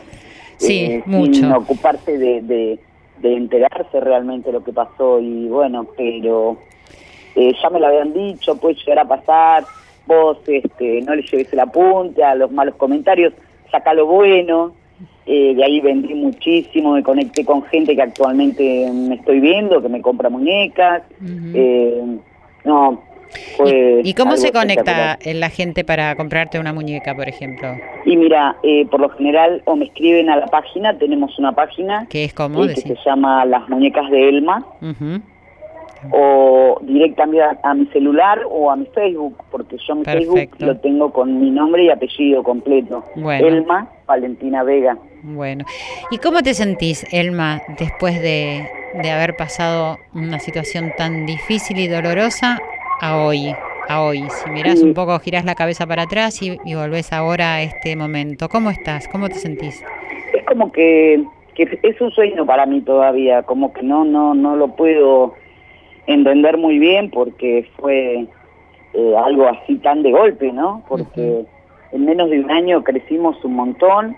[0.58, 1.58] Sí, eh, sin mucho.
[1.58, 2.78] ocuparse de, de,
[3.20, 6.56] de enterarse realmente lo que pasó y bueno, pero
[7.36, 9.64] eh, ya me lo habían dicho, puede llegar a pasar,
[10.06, 13.32] vos este, no le lleves el apunte a los malos comentarios,
[13.70, 14.74] saca lo bueno,
[15.26, 19.88] eh, de ahí vendí muchísimo, me conecté con gente que actualmente me estoy viendo, que
[19.88, 21.02] me compra muñecas,
[21.54, 22.02] eh,
[22.64, 23.02] no,
[23.56, 27.68] fue ¿Y cómo se conecta la gente para comprarte una muñeca, por ejemplo?
[28.04, 32.06] Y mira, eh, por lo general o me escriben a la página, tenemos una página
[32.08, 35.20] Que es como que se llama Las Muñecas de Elma, Ujú.
[36.12, 41.12] O directamente a, mi celular o a mi Facebook, porque yo mi Facebook lo tengo
[41.12, 43.04] con mi nombre y apellido completo.
[43.16, 43.46] Bueno.
[43.46, 44.96] Elma Valentina Vega.
[45.22, 45.64] Bueno,
[46.10, 48.68] ¿y cómo te sentís, Elma, después de,
[49.02, 52.58] de haber pasado una situación tan difícil y dolorosa
[53.00, 53.54] a hoy?
[53.88, 54.84] A hoy, si mirás Sí.
[54.86, 58.48] un poco, girás la cabeza para atrás y, y volvés ahora a este momento.
[58.48, 59.08] ¿Cómo estás?
[59.08, 59.84] ¿Cómo te sentís?
[60.32, 61.22] Es como que,
[61.54, 65.34] que es un sueño para mí todavía, como que no, no, no lo puedo
[66.06, 68.26] entender muy bien porque fue
[68.94, 70.84] eh, algo así tan de golpe, ¿no?
[70.88, 71.44] Porque
[71.92, 74.16] en menos de un año crecimos un montón,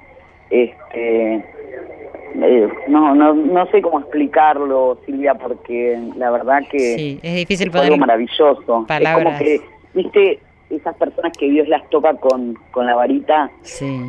[0.51, 7.37] este, eh, no, no, no sé cómo explicarlo, Silvia, porque la verdad que Sí, es
[7.37, 8.81] difícil fue algo maravilloso.
[8.83, 9.25] Es palabras.
[9.25, 9.61] como que,
[9.95, 10.39] viste,
[10.71, 14.01] esas personas que Dios las toca con, con la varita, Sí.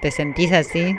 [0.00, 0.94] ¿Te sentís así?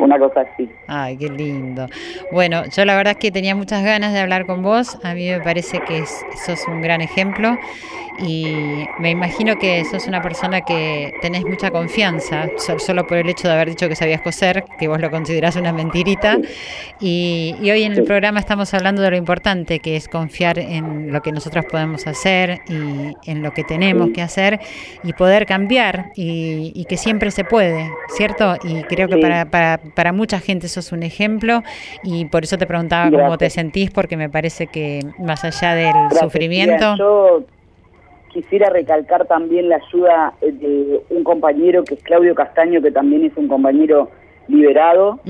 [0.00, 0.68] Una cosa así.
[0.86, 1.86] Ay, qué lindo.
[2.32, 4.98] Bueno, yo la verdad es que tenía muchas ganas de hablar con vos.
[5.04, 7.56] A mí me parece que es- sos un gran ejemplo
[8.18, 13.28] y me imagino que sos una persona que tenés mucha confianza, so- solo por el
[13.30, 16.38] hecho de haber dicho que sabías coser, que vos lo considerás una mentirita.
[17.00, 21.12] Y, y hoy en el programa estamos hablando de lo importante que es confiar en
[21.12, 24.60] lo que nosotros podemos hacer y en lo que tenemos que hacer
[25.02, 28.56] y poder cambiar y, y que siempre se puede, ¿cierto?
[28.64, 31.62] Y creo que para, para, para mucha gente sos un ejemplo
[32.02, 35.92] y por eso te preguntaba cómo te sentís, porque me parece que más allá del
[35.92, 36.96] Gracias, sufrimiento...
[36.96, 37.44] Yo
[38.32, 43.24] quisiera recalcar también la ayuda eh, de un compañero que es Claudio Castaño, que también
[43.24, 44.10] es un compañero
[44.48, 45.20] liberado,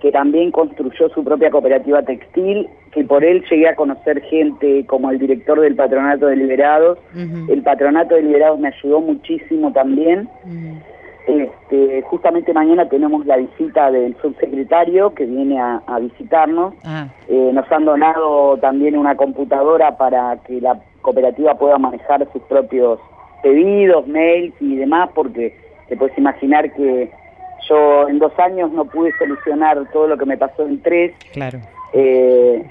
[0.00, 5.10] que también construyó su propia cooperativa textil, que por él llegué a conocer gente como
[5.10, 6.98] el director del patronato de liberados.
[7.48, 10.28] El patronato de liberados me ayudó muchísimo también.
[11.28, 16.72] Este, justamente mañana tenemos la visita del subsecretario que viene a, a visitarnos.
[16.84, 22.42] Ah, Eh, nos han donado también una computadora para que la cooperativa pueda manejar sus
[22.44, 22.98] propios
[23.42, 25.54] pedidos, mails y demás, porque
[25.88, 27.10] te puedes imaginar que
[27.68, 31.12] yo en dos años no pude solucionar todo lo que me pasó en tres.
[31.34, 31.58] claro.
[31.92, 32.62] eh,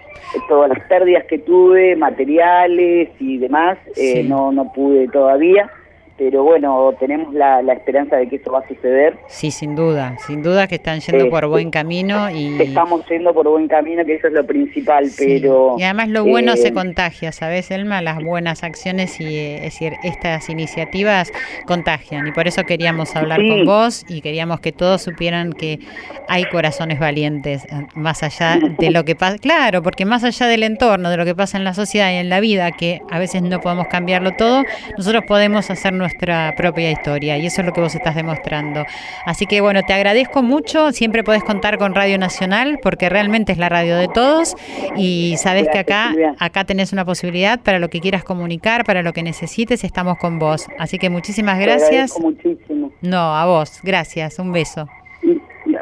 [0.50, 5.70] todas las pérdidas que tuve, materiales y demás, eh, no, no pude todavía,
[6.18, 9.18] pero bueno, tenemos la, la esperanza de que eso va a suceder.
[9.28, 13.34] Sí, sin duda, sin duda que están yendo Eh, por buen camino y, Estamos yendo
[13.34, 15.40] por buen camino, que eso es lo principal, Sí.
[15.42, 15.76] pero...
[15.78, 18.02] y además lo bueno eh, se contagia, ¿sabes, Elma?
[18.02, 21.32] Las buenas acciones y eh, es decir, estas iniciativas
[21.66, 23.50] contagian y por eso queríamos hablar Sí.
[23.50, 25.80] con vos y queríamos que todos supieran que
[26.28, 30.64] hay corazones valientes eh, más allá de lo que pasa, claro, porque más allá del
[30.64, 33.42] entorno, de lo que pasa en la sociedad y en la vida, que a veces
[33.44, 34.64] no podemos cambiarlo todo,
[34.98, 36.07] nosotros podemos hacer nuestra
[36.56, 38.86] propia historia y eso es lo que vos estás demostrando.
[39.26, 43.58] Así que bueno, te agradezco mucho, siempre podés contar con Radio Nacional porque realmente es
[43.58, 44.56] la radio de todos
[44.96, 49.14] y sabes que acá acá tenés una posibilidad para lo que quieras comunicar, para lo
[49.14, 50.68] que necesites, estamos con vos.
[50.78, 52.20] Así que muchísimas gracias.
[52.20, 52.92] muchísimo.
[53.02, 54.88] No, a vos, gracias, un beso.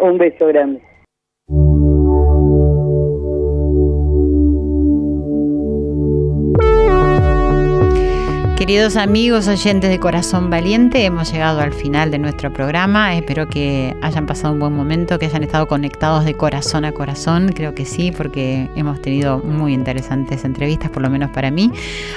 [0.01, 0.81] Un beso grande.
[8.57, 13.13] Queridos amigos oyentes de Corazón Valiente, hemos llegado al final de nuestro programa.
[13.13, 17.51] Espero que hayan pasado un buen momento, que hayan estado conectados de corazón a corazón.
[17.53, 21.69] Creo que sí, porque hemos tenido muy interesantes entrevistas, por lo menos para mí.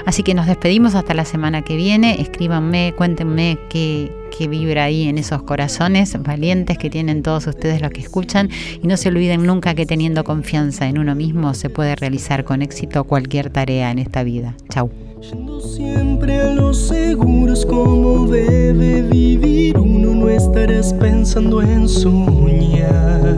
[0.06, 2.20] Así que nos despedimos hasta la semana que viene.
[2.20, 7.90] Escríbanme, cuéntenme qué, qué vibra ahí en esos corazones valientes que tienen todos ustedes los
[7.90, 8.48] que escuchan.
[8.80, 12.62] Y no se olviden nunca que teniendo confianza en uno mismo se puede realizar con
[12.62, 14.54] éxito cualquier tarea en esta vida.
[14.68, 15.07] Chau.
[15.20, 23.36] Siempre a los seguros como debe vivir uno no estarás pensando en soñar.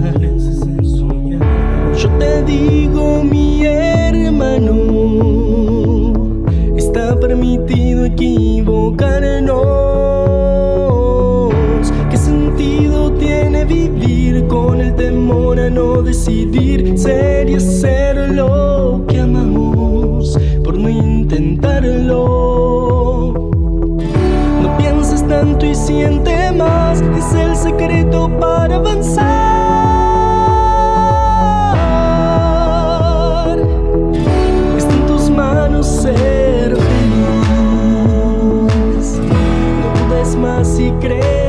[1.97, 4.75] Yo te digo mi hermano,
[6.77, 9.51] está permitido equivocarnos.
[12.11, 19.21] ¿Qué sentido tiene vivir con el temor a no decidir ser y hacer lo que
[19.21, 19.50] amamos
[21.61, 23.35] intentarlo?
[24.63, 29.21] No pienses tanto y siente más, es el secreto para avanzar.
[34.77, 37.61] Está en tus manos ser feliz.
[39.21, 41.40] No dudes más y cree